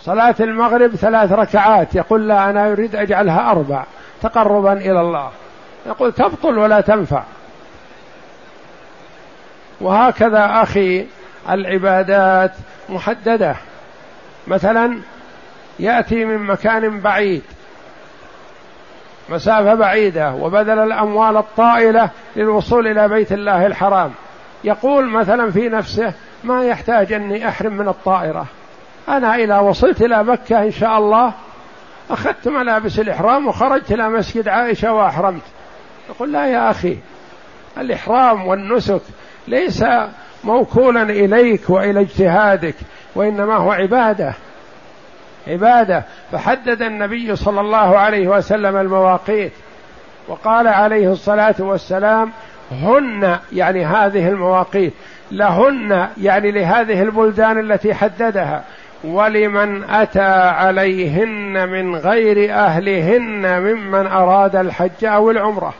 صلاة 0.00 0.34
المغرب 0.40 0.94
ثلاث 0.94 1.32
ركعات 1.32 1.94
يقول 1.94 2.28
لا 2.28 2.50
أنا 2.50 2.72
أريد 2.72 2.96
أجعلها 2.96 3.50
أربع 3.50 3.84
تقربا 4.22 4.72
إلى 4.72 5.00
الله. 5.00 5.30
يقول 5.86 6.12
تبطل 6.12 6.58
ولا 6.58 6.80
تنفع. 6.80 7.22
وهكذا 9.80 10.62
أخي 10.62 11.06
العبادات 11.50 12.52
محددة. 12.88 13.56
مثلا 14.46 14.98
يأتي 15.78 16.24
من 16.24 16.38
مكان 16.38 17.00
بعيد 17.00 17.42
مسافة 19.30 19.74
بعيدة 19.74 20.32
وبذل 20.32 20.78
الأموال 20.78 21.36
الطائلة 21.36 22.10
للوصول 22.36 22.86
إلى 22.86 23.08
بيت 23.08 23.32
الله 23.32 23.66
الحرام. 23.66 24.10
يقول 24.64 25.10
مثلا 25.10 25.50
في 25.50 25.68
نفسه 25.68 26.12
ما 26.44 26.64
يحتاج 26.64 27.12
أني 27.12 27.48
أحرم 27.48 27.72
من 27.72 27.88
الطائرة. 27.88 28.46
أنا 29.08 29.34
اذا 29.34 29.58
وصلت 29.58 30.02
إلى 30.02 30.24
مكة 30.24 30.62
إن 30.62 30.70
شاء 30.70 30.98
الله 30.98 31.32
أخذت 32.10 32.48
ملابس 32.48 32.98
الإحرام 32.98 33.46
وخرجت 33.46 33.92
إلى 33.92 34.08
مسجد 34.08 34.48
عائشة 34.48 34.92
وأحرمت. 34.92 35.42
يقول 36.08 36.32
لا 36.32 36.46
يا 36.46 36.70
أخي 36.70 36.98
الإحرام 37.78 38.46
والنسك 38.46 39.02
ليس 39.48 39.84
موكولا 40.44 41.02
إليك 41.02 41.70
وإلى 41.70 42.00
اجتهادك 42.00 42.74
وإنما 43.14 43.56
هو 43.56 43.72
عبادة. 43.72 44.34
عبادة. 45.48 46.04
فحدد 46.32 46.82
النبي 46.82 47.36
صلى 47.36 47.60
الله 47.60 47.98
عليه 47.98 48.28
وسلم 48.28 48.76
المواقيت. 48.76 49.52
وقال 50.28 50.68
عليه 50.68 51.12
الصلاة 51.12 51.54
والسلام 51.58 52.32
هن 52.72 53.38
يعني 53.52 53.84
هذه 53.84 54.28
المواقيت 54.28 54.92
لهن 55.30 56.08
يعني 56.20 56.50
لهذه 56.50 57.02
البلدان 57.02 57.58
التي 57.58 57.94
حددها. 57.94 58.64
ولمن 59.04 59.84
أتى 59.90 60.48
عليهن 60.48 61.68
من 61.68 61.96
غير 61.96 62.54
أهلهن 62.54 63.62
ممن 63.62 64.06
أراد 64.06 64.56
الحج 64.56 65.04
أو 65.04 65.30
العمرة. 65.30 65.74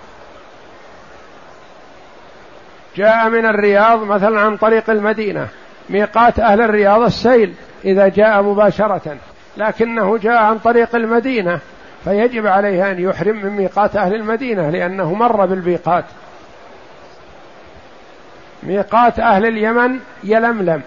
جاء 2.96 3.28
من 3.28 3.46
الرياض 3.46 4.02
مثلا 4.02 4.40
عن 4.40 4.56
طريق 4.56 4.90
المدينة. 4.90 5.48
ميقات 5.90 6.40
أهل 6.40 6.60
الرياض 6.60 7.02
السيل 7.02 7.54
إذا 7.84 8.08
جاء 8.08 8.42
مباشرة. 8.42 9.16
لكنه 9.58 10.18
جاء 10.18 10.36
عن 10.36 10.58
طريق 10.58 10.96
المدينة 10.96 11.60
فيجب 12.04 12.46
عليه 12.46 12.90
أن 12.90 12.98
يحرم 12.98 13.36
من 13.36 13.50
ميقات 13.50 13.96
أهل 13.96 14.14
المدينة 14.14 14.70
لأنه 14.70 15.14
مر 15.14 15.46
بالميقات. 15.46 16.04
ميقات 18.62 19.20
أهل 19.20 19.46
اليمن 19.46 19.98
يلملم 20.24 20.82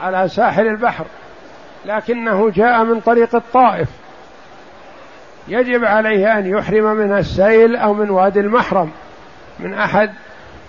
على 0.00 0.28
ساحل 0.28 0.66
البحر 0.66 1.04
لكنه 1.86 2.50
جاء 2.50 2.84
من 2.84 3.00
طريق 3.00 3.34
الطائف. 3.34 3.88
يجب 5.48 5.84
عليه 5.84 6.38
أن 6.38 6.46
يحرم 6.46 6.96
من 6.96 7.18
السيل 7.18 7.76
أو 7.76 7.94
من 7.94 8.10
وادي 8.10 8.40
المحرم 8.40 8.90
من 9.60 9.74
أحد 9.74 10.10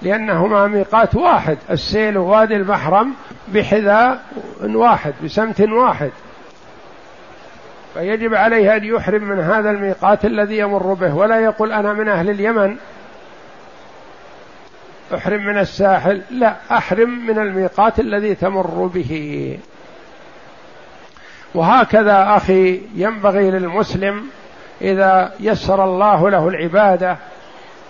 لأنهما 0.01 0.67
ميقات 0.67 1.15
واحد. 1.15 1.57
السيل 1.69 2.17
ووادي 2.17 2.55
المحرم 2.55 3.13
بحذاء 3.47 4.21
واحد 4.63 5.13
بسمت 5.23 5.61
واحد. 5.61 6.11
فيجب 7.95 8.35
عليه 8.35 8.75
أن 8.75 8.83
يحرم 8.83 9.23
من 9.23 9.39
هذا 9.39 9.71
الميقات 9.71 10.25
الذي 10.25 10.57
يمر 10.57 10.93
به 10.93 11.15
ولا 11.15 11.39
يقول 11.39 11.71
أنا 11.71 11.93
من 11.93 12.07
أهل 12.07 12.29
اليمن. 12.29 12.75
أحرم 15.15 15.45
من 15.45 15.57
الساحل؟ 15.57 16.21
لا 16.31 16.55
أحرم 16.71 17.09
من 17.27 17.39
الميقات 17.39 17.99
الذي 17.99 18.35
تمر 18.35 18.89
به. 18.93 19.57
وهكذا 21.55 22.25
أخي 22.37 22.81
ينبغي 22.95 23.51
للمسلم 23.51 24.23
إذا 24.81 25.33
يسر 25.39 25.83
الله 25.83 26.29
له 26.29 26.47
العبادة 26.47 27.17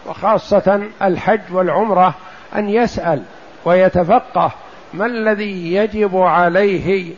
وخاصة 0.07 0.81
الحج 1.01 1.41
والعمرة 1.51 2.13
أن 2.55 2.69
يسأل 2.69 3.23
ويتفقه 3.65 4.51
ما 4.93 5.05
الذي 5.05 5.73
يجب 5.73 6.17
عليه 6.17 7.13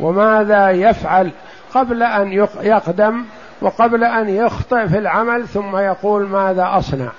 وماذا 0.00 0.70
يفعل. 0.70 1.30
قبل 1.76 2.02
أن 2.02 2.32
يقدم 2.62 3.24
وقبل 3.60 4.04
أن 4.04 4.28
يخطئ 4.28 4.88
في 4.88 4.98
العمل 4.98 5.48
ثم 5.48 5.76
يقول 5.76 6.26
ماذا 6.26 6.68
أصنع. 6.72 7.10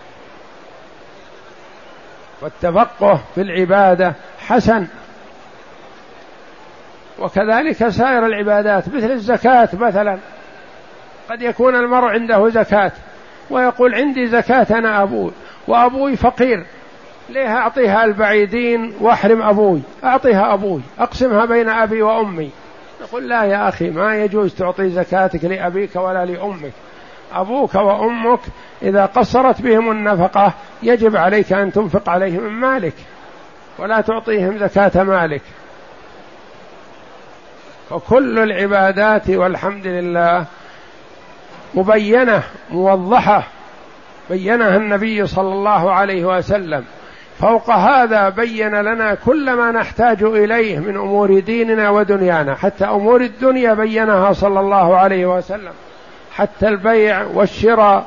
والتفقه 2.42 3.22
في 3.36 3.42
العبادة 3.42 4.14
حسن. 4.48 4.88
وكذلك 7.20 7.90
سائر 7.90 8.26
العبادات 8.26 8.88
مثل 8.88 9.12
الزكاة 9.12 9.70
مثلا. 9.74 10.18
قد 11.30 11.42
يكون 11.42 11.76
المرء 11.76 12.10
عنده 12.10 12.50
زكاة 12.50 12.92
ويقول 13.50 13.96
عندي 13.96 14.28
زكاة 14.28 14.68
أنا 14.72 15.04
أبوي 15.04 15.32
وأبوي 15.68 16.16
فقير. 16.16 16.66
ليه 17.30 17.58
أعطيها 17.58 18.06
البعيدين 18.06 18.94
وأحرم 19.02 19.42
أبوي؟ 19.42 19.82
أعطيها 20.04 20.54
أبوي. 20.54 20.82
أقسمها 21.00 21.46
بين 21.46 21.70
أبي 21.70 22.02
وأمي. 22.02 22.52
يقول 23.02 23.30
لا 23.30 23.44
يا 23.44 23.70
أخي 23.70 23.90
ما 23.90 24.16
يجوز 24.16 24.56
تعطي 24.56 24.90
زكاتك 24.90 25.46
لأبيك 25.46 25.96
ولا 25.96 26.26
لأمك. 26.26 26.74
أبوك 27.34 27.76
وأمك 27.76 28.40
إذا 28.82 29.06
قصرت 29.06 29.62
بهم 29.62 29.92
النفقة 29.92 30.54
يجب 30.84 31.16
عليك 31.16 31.54
أن 31.54 31.72
تنفق 31.72 32.10
عليهم 32.10 32.44
من 32.44 32.52
مالك 32.52 32.94
ولا 33.80 34.02
تعطيهم 34.02 34.58
زكاة 34.58 35.04
مالك. 35.04 35.42
وكل 37.92 38.40
العبادات 38.40 39.30
والحمد 39.30 39.88
لله 39.88 40.46
مبينة 41.74 42.44
موضحة 42.70 43.44
بينها 44.30 44.78
النبي 44.78 45.28
صلى 45.28 45.54
الله 45.54 45.92
عليه 45.92 46.26
وسلم. 46.26 46.86
فوق 47.40 47.70
هذا 47.70 48.30
بين 48.30 48.76
لنا 48.76 49.16
كل 49.16 49.54
ما 49.54 49.72
نحتاج 49.72 50.24
إليه 50.24 50.80
من 50.80 50.98
أمور 50.98 51.40
ديننا 51.40 51.90
ودنيانا 51.90 52.56
حتى 52.56 52.86
أمور 52.86 53.22
الدنيا 53.22 53.74
بينها 53.74 54.34
صلى 54.34 54.60
الله 54.60 54.98
عليه 54.98 55.38
وسلم. 55.38 55.74
حتى 56.36 56.68
البيع 56.68 57.24
والشراء 57.34 58.06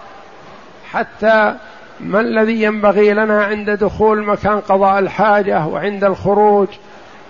حتى 0.90 1.54
ما 2.00 2.20
الذي 2.20 2.62
ينبغي 2.62 3.12
لنا 3.12 3.44
عند 3.44 3.70
دخول 3.70 4.26
مكان 4.26 4.60
قضاء 4.60 4.98
الحاجة 4.98 5.66
وعند 5.66 6.04
الخروج 6.04 6.68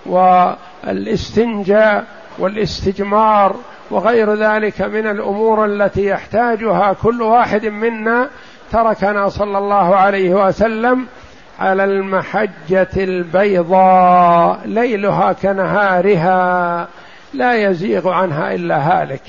والاستنجاء 0.05 2.05
والاستجمار 2.39 3.55
وغير 3.91 4.33
ذلك 4.33 4.81
من 4.81 5.07
الأمور 5.07 5.65
التي 5.65 6.05
يحتاجها 6.05 6.93
كل 6.93 7.21
واحد 7.21 7.65
منا 7.65 8.27
تركنا 8.71 9.29
صلى 9.29 9.57
الله 9.57 9.95
عليه 9.95 10.47
وسلم 10.47 11.05
على 11.61 11.83
المحجة 11.83 12.89
البيضاء 12.97 14.61
ليلها 14.65 15.33
كنهارها 15.33 16.87
لا 17.33 17.53
يزيغ 17.53 18.09
عنها 18.09 18.53
إلا 18.53 18.77
هالك. 18.77 19.21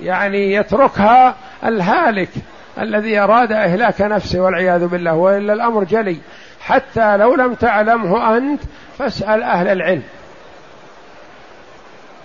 يعني 0.00 0.54
يتركها 0.54 1.34
الهالك 1.64 2.28
الذي 2.78 3.18
أراد 3.18 3.52
إهلاك 3.52 4.00
نفسه 4.00 4.40
والعياذ 4.40 4.86
بالله 4.86 5.14
وإلا 5.14 5.52
الأمر 5.52 5.84
جلي. 5.84 6.16
حتى 6.60 7.16
لو 7.16 7.34
لم 7.34 7.54
تعلمه 7.54 8.36
أنت 8.36 8.60
فاسأل 8.98 9.42
أهل 9.42 9.68
العلم. 9.68 10.02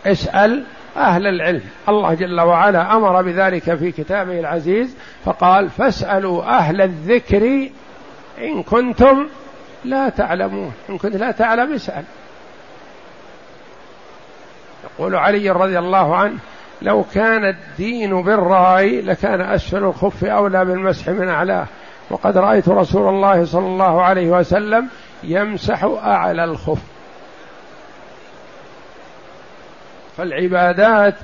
اسأل 0.06 0.64
أهل 0.98 1.28
العلم. 1.28 1.62
الله 1.90 2.14
جل 2.14 2.42
وعلا 2.42 2.96
أمر 2.96 3.22
بذلك 3.22 3.76
في 3.76 3.92
كتابه 3.92 4.40
العزيز 4.40 4.96
فقال 5.26 5.70
فاسألوا 5.70 6.44
أهل 6.44 6.82
الذكر 6.82 7.70
إن 8.40 8.64
كنتم 8.64 9.28
لا 9.86 10.10
تعلمون. 10.10 10.74
إن 10.90 10.98
كنت 10.98 11.16
لا 11.16 11.32
تعلم 11.32 11.74
اسأل. 11.74 12.04
يقول 14.84 15.16
علي 15.16 15.50
رضي 15.50 15.80
الله 15.80 16.16
عنه 16.16 16.38
لو 16.82 17.06
كان 17.14 17.46
الدين 17.46 18.22
بالرأي 18.22 19.02
لكان 19.02 19.42
أسفل 19.42 19.78
الخف 19.78 20.24
أولى 20.24 20.66
بالمسح 20.66 21.10
من 21.10 21.30
أعلاه. 21.30 21.66
وقد 22.10 22.38
رأيت 22.38 22.70
رسول 22.70 23.10
الله 23.10 23.46
صلى 23.46 23.66
الله 23.66 24.02
عليه 24.02 24.30
وسلم 24.30 24.88
يمسح 25.24 25.84
أعلى 25.84 26.44
الخف. 26.44 26.80
فالعبادات 30.18 31.16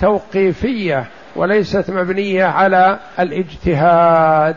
توقيفية 0.00 1.06
وليست 1.36 1.90
مبنية 1.90 2.44
على 2.44 2.98
الاجتهاد. 3.18 4.56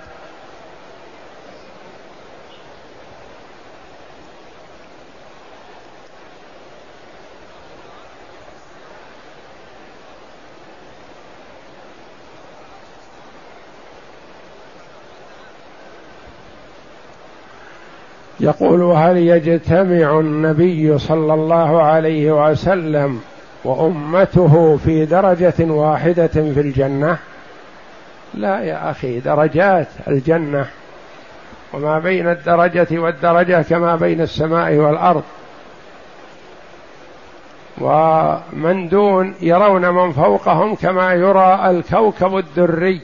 يقول 18.39 18.81
وهل 18.81 19.17
يجتمع 19.17 20.19
النبي 20.19 20.97
صلى 20.97 21.33
الله 21.33 21.81
عليه 21.83 22.49
وسلم 22.49 23.21
وأمته 23.63 24.77
في 24.77 25.05
درجة 25.05 25.53
واحدة 25.59 26.27
في 26.27 26.59
الجنة؟ 26.59 27.17
لا 28.33 28.59
يا 28.59 28.91
أخي 28.91 29.19
درجات 29.19 29.87
الجنة. 30.07 30.65
وما 31.73 31.99
بين 31.99 32.29
الدرجة 32.29 32.87
والدرجة 32.91 33.61
كما 33.61 33.95
بين 33.95 34.21
السماء 34.21 34.75
والأرض. 34.75 35.23
ومن 37.81 38.89
دون 38.89 39.33
يرون 39.41 39.89
من 39.89 40.11
فوقهم 40.11 40.75
كما 40.75 41.13
يرى 41.13 41.69
الكوكب 41.69 42.37
الدري. 42.37 43.01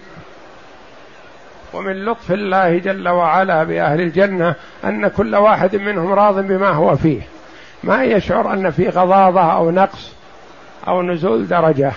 ومن 1.74 2.06
لطف 2.06 2.32
الله 2.32 2.78
جل 2.78 3.10
وعلا 3.10 3.64
بأهل 3.64 4.02
الجنة 4.02 4.56
أن 4.86 5.08
كل 5.08 5.36
واحد 5.36 5.76
منهم 5.76 6.14
راض 6.14 6.40
بما 6.40 6.70
هو 6.70 6.96
فيه. 6.96 7.22
ما 7.84 8.04
يشعر 8.04 8.54
أن 8.54 8.70
في 8.70 8.90
غضاضة 8.90 9.42
أو 9.42 9.72
نقص 9.72 10.14
أو 10.88 11.02
نزول 11.02 11.48
درجة. 11.48 11.92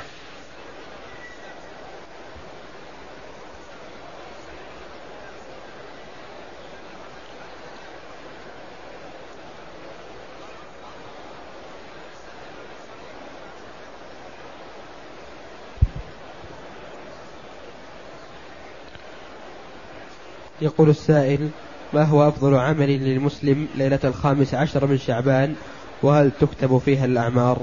يقول 20.62 20.88
السائل 20.88 21.48
ما 21.92 22.02
هو 22.02 22.28
أفضل 22.28 22.54
عمل 22.54 22.88
للمسلم 22.88 23.66
ليلة 23.74 23.98
الخامس 24.04 24.54
عشر 24.54 24.86
من 24.86 24.98
شعبان؟ 24.98 25.54
وهل 26.02 26.30
تكتب 26.40 26.78
فيها 26.78 27.04
الأعمار؟ 27.04 27.58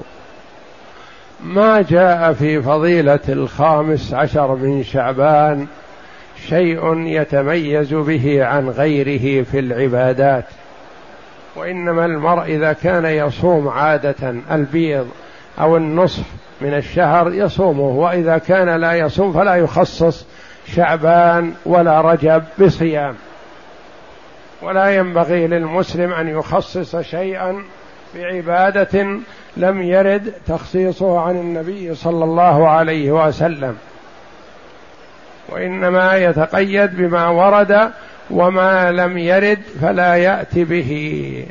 ما 1.44 1.82
جاء 1.82 2.32
في 2.32 2.62
فضيلة 2.62 3.20
الخامس 3.28 4.14
عشر 4.14 4.54
من 4.54 4.82
شعبان 4.82 5.66
شيء 6.48 6.96
يتميز 6.96 7.94
به 7.94 8.44
عن 8.44 8.68
غيره 8.68 9.44
في 9.44 9.58
العبادات 9.58 10.44
وإنما 11.56 12.04
المرء 12.04 12.42
إذا 12.42 12.72
كان 12.72 13.04
يصوم 13.04 13.68
عادة 13.68 14.34
البيض 14.50 15.08
أو 15.60 15.76
النصف 15.76 16.24
من 16.60 16.74
الشهر 16.74 17.34
يصومه 17.34 17.82
وإذا 17.82 18.38
كان 18.38 18.80
لا 18.80 18.92
يصوم 18.92 19.32
فلا 19.32 19.54
يخصص 19.54 20.26
شعبان 20.66 21.54
ولا 21.66 22.00
رجب 22.00 22.44
بصيام. 22.58 23.14
ولا 24.62 24.96
ينبغي 24.96 25.46
للمسلم 25.46 26.12
أن 26.12 26.28
يخصص 26.28 26.96
شيئا 26.96 27.64
بعبادة 28.14 29.20
لم 29.56 29.82
يرد 29.82 30.32
تخصيصه 30.46 31.20
عن 31.20 31.36
النبي 31.36 31.94
صلى 31.94 32.24
الله 32.24 32.68
عليه 32.68 33.10
وسلم. 33.10 33.76
وإنما 35.48 36.16
يتقيد 36.16 36.96
بما 36.96 37.28
ورد 37.28 37.90
وما 38.30 38.92
لم 38.92 39.18
يرد 39.18 39.62
فلا 39.80 40.14
ياتي 40.14 40.64
به. 40.64 41.46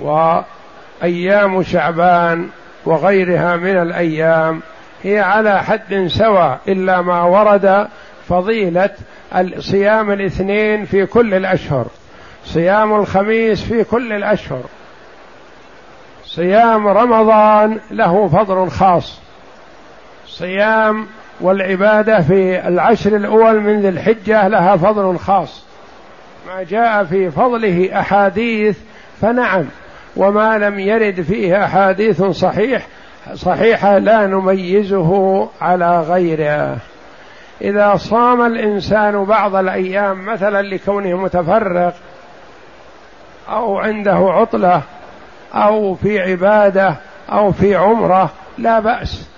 وأيام 0.00 1.62
شعبان 1.62 2.48
وغيرها 2.84 3.56
من 3.56 3.82
الأيام 3.82 4.60
هي 5.02 5.18
على 5.18 5.62
حد 5.62 6.06
سواء 6.06 6.60
إلا 6.68 7.00
ما 7.00 7.22
ورد 7.22 7.88
فضيلة 8.28 8.90
صيام 9.58 10.10
الاثنين 10.10 10.84
في 10.84 11.06
كل 11.06 11.34
الأشهر. 11.34 11.86
صيام 12.44 12.94
الخميس 12.94 13.62
في 13.62 13.84
كل 13.84 14.12
الأشهر. 14.12 14.62
صيام 16.24 16.88
رمضان 16.88 17.80
له 17.90 18.28
فضل 18.28 18.70
خاص. 18.70 19.20
صيام 20.26 21.06
والعبادة 21.40 22.20
في 22.20 22.68
العشر 22.68 23.16
الأول 23.16 23.60
من 23.60 23.80
ذي 23.80 23.88
الحجة 23.88 24.48
لها 24.48 24.76
فضل 24.76 25.18
خاص. 25.18 25.64
ما 26.46 26.62
جاء 26.62 27.04
في 27.04 27.30
فضله 27.30 28.00
أحاديث 28.00 28.78
فنعم 29.20 29.64
وما 30.16 30.58
لم 30.58 30.78
يرد 30.78 31.20
فيه 31.20 31.64
أحاديث 31.64 32.22
صحيح 32.22 32.86
صحيحة 33.34 33.98
لا 33.98 34.26
نميزه 34.26 35.48
على 35.60 36.00
غيره. 36.00 36.76
إذا 37.60 37.96
صام 37.96 38.46
الإنسان 38.46 39.24
بعض 39.24 39.54
الأيام 39.54 40.26
مثلا 40.26 40.62
لكونه 40.62 41.16
متفرغ 41.16 41.90
أو 43.48 43.78
عنده 43.78 44.16
عطلة 44.16 44.82
أو 45.54 45.94
في 45.94 46.20
عبادة 46.20 46.94
أو 47.32 47.52
في 47.52 47.76
عمرة 47.76 48.30
لا 48.58 48.80
بأس 48.80 49.28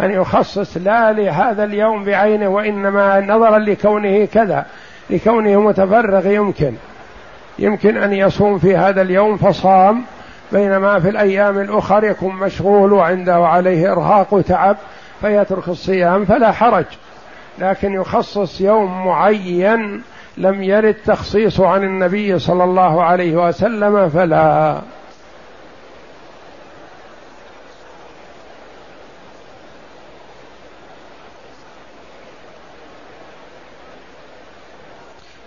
أن 0.00 0.10
يخصص 0.10 0.76
لا 0.76 1.12
لهذا 1.12 1.64
اليوم 1.64 2.04
بعينه 2.04 2.48
وإنما 2.48 3.20
نظرا 3.20 3.58
لكونه 3.58 4.24
كذا 4.24 4.66
لكونه 5.10 5.60
متفرغ 5.60 6.26
يمكن. 6.26 6.74
يمكن 7.58 7.96
أن 7.96 8.12
يصوم 8.12 8.58
في 8.58 8.76
هذا 8.76 9.02
اليوم 9.02 9.36
فصام 9.36 10.04
بينما 10.54 11.00
في 11.00 11.08
الأيام 11.08 11.58
الأخرى 11.58 12.06
يكون 12.06 12.34
مشغول 12.34 12.92
وعنده 12.92 13.34
عليه 13.34 13.92
إرهاق 13.92 14.34
وتعب 14.34 14.76
فيترك 15.20 15.68
الصيام 15.68 16.24
فلا 16.24 16.52
حرج 16.52 16.84
لكن 17.58 17.92
يخصص 17.92 18.60
يوم 18.60 19.06
معين 19.06 20.02
لم 20.36 20.62
يرد 20.62 20.94
تخصيصه 20.94 21.68
عن 21.68 21.82
النبي 21.82 22.38
صلى 22.38 22.64
الله 22.64 23.02
عليه 23.02 23.48
وسلم 23.48 24.08
فلا 24.08 24.80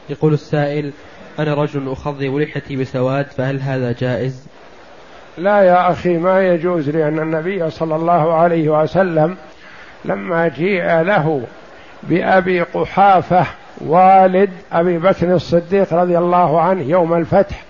يقول 0.09 0.33
السائل 0.33 0.93
أنا 1.39 1.53
رجل 1.53 1.91
أخضب 1.91 2.35
لحيتي 2.35 2.75
بسواد 2.75 3.25
فهل 3.25 3.61
هذا 3.61 3.91
جائز؟ 3.91 4.47
لا 5.38 5.61
يا 5.61 5.91
أخي 5.91 6.17
ما 6.17 6.47
يجوز 6.47 6.89
لأن 6.89 7.19
النبي 7.19 7.69
صلى 7.69 7.95
الله 7.95 8.33
عليه 8.33 8.69
وسلم 8.69 9.38
لما 10.05 10.47
جيء 10.47 11.01
له 11.01 11.41
بأبي 12.03 12.61
قحافة 12.61 13.45
والد 13.81 14.49
أبي 14.71 14.97
بكر 14.97 15.33
الصديق 15.33 15.93
رضي 15.93 16.17
الله 16.17 16.61
عنه 16.61 16.81
يوم 16.81 17.13
الفتح 17.13 17.63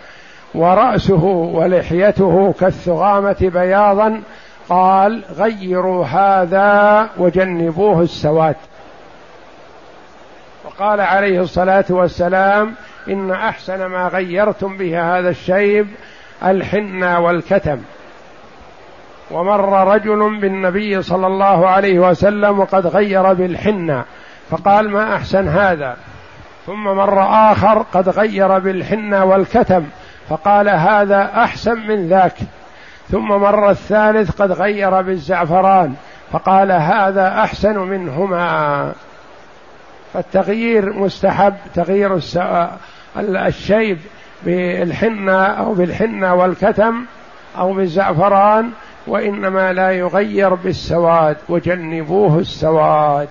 ورأسه 0.56 1.24
ولحيته 1.26 2.54
كالثغامة 2.60 3.52
بياضا 3.54 4.22
قال 4.70 5.24
غيروا 5.38 6.06
هذا 6.06 7.10
وجنبوه 7.18 8.02
السواد. 8.02 8.56
وقال 10.66 11.02
عليه 11.02 11.42
الصلاة 11.42 11.86
والسلام 11.90 12.74
إن 13.10 13.32
أحسن 13.32 13.86
ما 13.86 14.08
غيرتم 14.08 14.78
به 14.78 15.18
هذا 15.18 15.30
الشيب 15.30 15.88
الحنى 16.44 17.18
والكتم. 17.18 17.82
ومر 19.32 19.94
رجل 19.94 20.40
بالنبي 20.42 21.02
صلى 21.02 21.28
الله 21.28 21.68
عليه 21.68 22.00
وسلم 22.00 22.60
وقد 22.60 22.88
غير 22.88 23.34
بالحنى 23.34 24.04
فقال 24.50 24.90
ما 24.90 25.16
أحسن 25.16 25.48
هذا؟ 25.48 25.98
ثم 26.66 26.84
مر 26.84 27.24
آخر 27.52 27.86
قد 27.94 28.10
غير 28.10 28.60
بالحنى 28.60 29.20
والكتم 29.20 29.84
فقال 30.30 30.70
هذا 30.70 31.32
أحسن 31.36 31.88
من 31.88 32.08
ذاك. 32.08 32.36
ثم 33.12 33.28
مر 33.28 33.70
الثالث 33.70 34.42
قد 34.42 34.52
غير 34.52 35.02
بالزعفران 35.02 35.96
فقال 36.32 36.72
هذا 36.72 37.28
أحسن 37.28 37.80
منهما. 37.80 38.92
فالتغيير 40.14 40.94
مستحب 40.94 41.56
تغيير 41.76 42.20
الشيب 43.18 43.98
بالحنة 44.46 45.46
أو 45.46 45.74
بالحنة 45.74 46.34
والكتم 46.36 47.06
أو 47.58 47.74
بالزعفران 47.74 48.70
وإنما 49.08 49.74
لا 49.74 49.92
يغير 49.92 50.54
بالسواد 50.54 51.38
وجنبوه 51.50 52.40
السواد. 52.40 53.28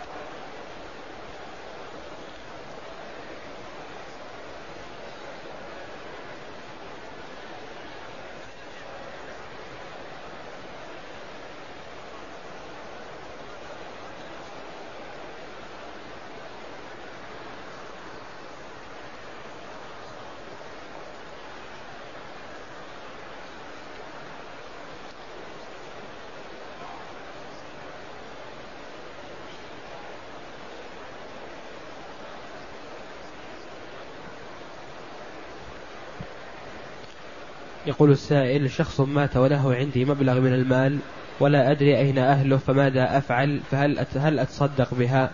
يقول 37.97 38.11
السائل 38.11 38.71
شخص 38.71 39.01
مات 39.01 39.37
وله 39.37 39.75
عندي 39.75 40.05
مبلغ 40.05 40.41
من 40.41 40.53
المال 40.53 40.99
ولا 41.41 41.71
أدري 41.71 41.97
أين 41.97 42.19
أهله 42.19 42.57
فماذا 42.57 43.19
أفعل؟ 43.19 43.61
فهل 43.71 44.07
هل 44.17 44.39
أتصدق 44.39 44.89
بها؟ 44.95 45.31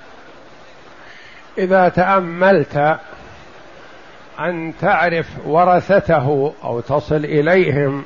إذا 1.59 1.89
تأملت 1.89 2.99
أن 4.41 4.73
تعرف 4.81 5.27
ورثته 5.47 6.53
أو 6.65 6.81
تصل 6.81 7.25
إليهم 7.25 8.05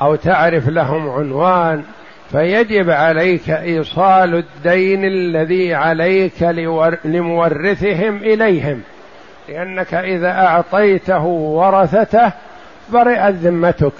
أو 0.00 0.14
تعرف 0.14 0.68
لهم 0.68 1.10
عنوان 1.10 1.84
فيجب 2.30 2.90
عليك 2.90 3.50
إيصال 3.50 4.34
الدين 4.34 5.04
الذي 5.04 5.74
عليك 5.74 6.42
لمورثهم 7.04 8.16
إليهم. 8.16 8.82
لأنك 9.48 9.94
إذا 9.94 10.30
أعطيته 10.30 11.24
ورثته 11.24 12.32
برئت 12.92 13.34
ذمتك 13.34 13.92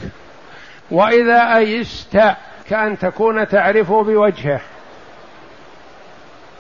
وإذا 0.91 1.57
أيست 1.57 2.23
كأن 2.69 2.99
تكون 2.99 3.49
تعرفه 3.49 4.03
بوجهه. 4.03 4.61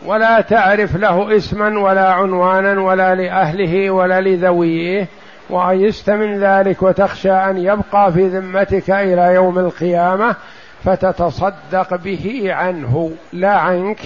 ولا 0.06 0.40
تعرف 0.40 0.96
له 0.96 1.36
اسما 1.36 1.80
ولا 1.80 2.12
عنوانا 2.12 2.80
ولا 2.80 3.14
لأهله 3.14 3.90
ولا 3.90 4.20
لذويه. 4.20 5.06
وأيست 5.50 6.10
من 6.10 6.40
ذلك 6.40 6.82
وتخشى 6.82 7.32
أن 7.32 7.58
يبقى 7.58 8.12
في 8.12 8.28
ذمتك 8.28 8.90
إلى 8.90 9.34
يوم 9.34 9.58
القيامة 9.58 10.36
فتتصدق 10.84 11.94
به 11.94 12.54
عنه. 12.54 13.12
لا 13.32 13.52
عنك 13.52 13.98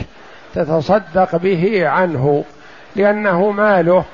تتصدق 0.54 1.36
به 1.36 1.88
عنه. 1.88 2.44
لأنه 2.96 3.50
ماله 3.50 4.04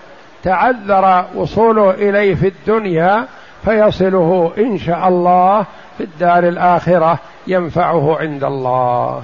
تعذر 0.42 1.24
وصوله 1.34 1.90
إليه 1.90 2.34
في 2.34 2.48
الدنيا 2.48 3.26
فيصله 3.64 4.52
إن 4.58 4.78
شاء 4.78 5.08
الله 5.08 5.66
في 5.98 6.04
الدار 6.04 6.48
الآخرة 6.48 7.18
ينفعه 7.46 8.18
عند 8.18 8.44
الله. 8.44 9.22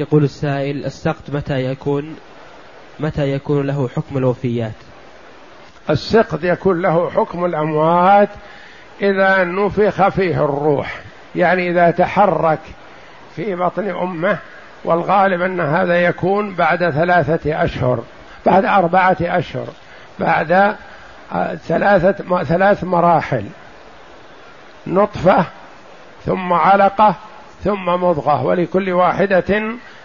يقول 0.00 0.24
السائل 0.24 0.84
السقط 0.84 1.30
متى 1.32 1.64
يكون؟ 1.64 2.16
متى 3.00 3.32
يكون 3.32 3.66
له 3.66 3.88
حكم 3.88 4.16
الوفيات؟ 4.16 4.74
السقط 5.90 6.38
يكون 6.42 6.82
له 6.82 7.10
حكم 7.10 7.44
الأموات 7.44 8.28
إذا 9.02 9.44
نفخ 9.44 10.08
فيه 10.08 10.44
الروح 10.44 11.00
يعني 11.34 11.70
إذا 11.70 11.90
تحرك 11.90 12.60
في 13.36 13.54
بطن 13.54 13.88
أمه 13.88 14.38
والغالب 14.84 15.42
أن 15.42 15.60
هذا 15.60 15.96
يكون 15.96 16.54
بعد 16.54 16.90
ثلاثة 16.90 17.64
أشهر. 17.64 18.02
بعد 18.46 18.64
أربعة 18.64 19.16
أشهر 19.20 19.66
بعد 20.18 20.76
آه، 21.32 21.54
ثلاثة 21.54 22.44
ثلاث 22.44 22.84
مراحل. 22.84 23.44
نطفة 24.86 25.44
ثم 26.24 26.52
علقة 26.52 27.14
ثم 27.64 27.84
مضغة 27.84 28.44
ولكل 28.44 28.92
واحدة 28.92 29.62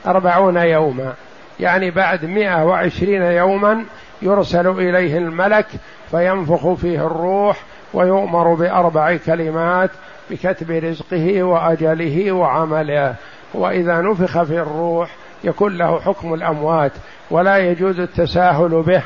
أربعون 0.08 0.58
يوما. 0.58 1.14
يعني 1.60 1.92
بعد 1.92 2.26
مئة 2.26 2.64
وعشرين 2.64 3.22
يوما 3.22 3.86
يرسل 4.22 4.68
إليه 4.68 5.18
الملك 5.18 5.66
فينفخ 6.12 6.74
فيه 6.74 7.08
الروح 7.08 7.58
ويؤمر 7.94 8.54
بأربع 8.54 9.18
كلمات 9.18 9.90
بكتب 10.30 10.72
رزقه 10.72 11.44
وأجله 11.44 12.32
وعمله. 12.32 13.16
وإذا 13.54 14.02
نفخ 14.02 14.44
في 14.44 14.60
الروح 14.60 15.10
يكون 15.44 15.78
له 15.78 16.00
حكم 16.00 16.34
الأموات. 16.34 16.92
ولا 17.32 17.58
يجوز 17.58 18.00
التساهل 18.00 18.82
به 18.82 19.04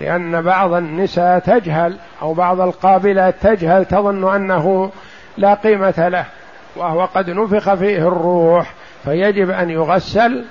لأن 0.00 0.42
بعض 0.42 0.72
النساء 0.72 1.38
تجهل 1.38 1.96
أو 2.22 2.34
بعض 2.34 2.60
القابلات 2.60 3.34
تجهل 3.42 3.84
تظن 3.84 4.34
أنه 4.34 4.90
لا 5.36 5.54
قيمة 5.54 6.08
له 6.08 6.26
وهو 6.76 7.04
قد 7.04 7.30
نفخ 7.30 7.74
فيه 7.74 8.08
الروح 8.08 8.74
فيجب 9.04 9.50
أن 9.50 9.70
يغسل 9.70 10.44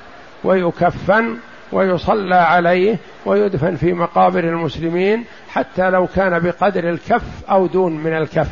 ويكفن 0.43 1.37
ويصلى 1.71 2.35
عليه 2.35 2.97
ويدفن 3.25 3.75
في 3.75 3.93
مقابر 3.93 4.43
المسلمين 4.43 5.25
حتى 5.49 5.89
لو 5.89 6.07
كان 6.07 6.39
بقدر 6.39 6.89
الكف 6.89 7.49
أو 7.49 7.67
دون 7.67 7.97
من 7.97 8.17
الكف. 8.17 8.51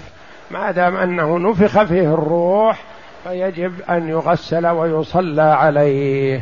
ما 0.51 0.71
دام 0.71 0.95
أنه 0.95 1.37
نفخ 1.37 1.83
فيه 1.83 2.13
الروح 2.13 2.83
فيجب 3.23 3.73
أن 3.89 4.09
يغسل 4.09 4.67
ويصلى 4.67 5.41
عليه. 5.41 6.41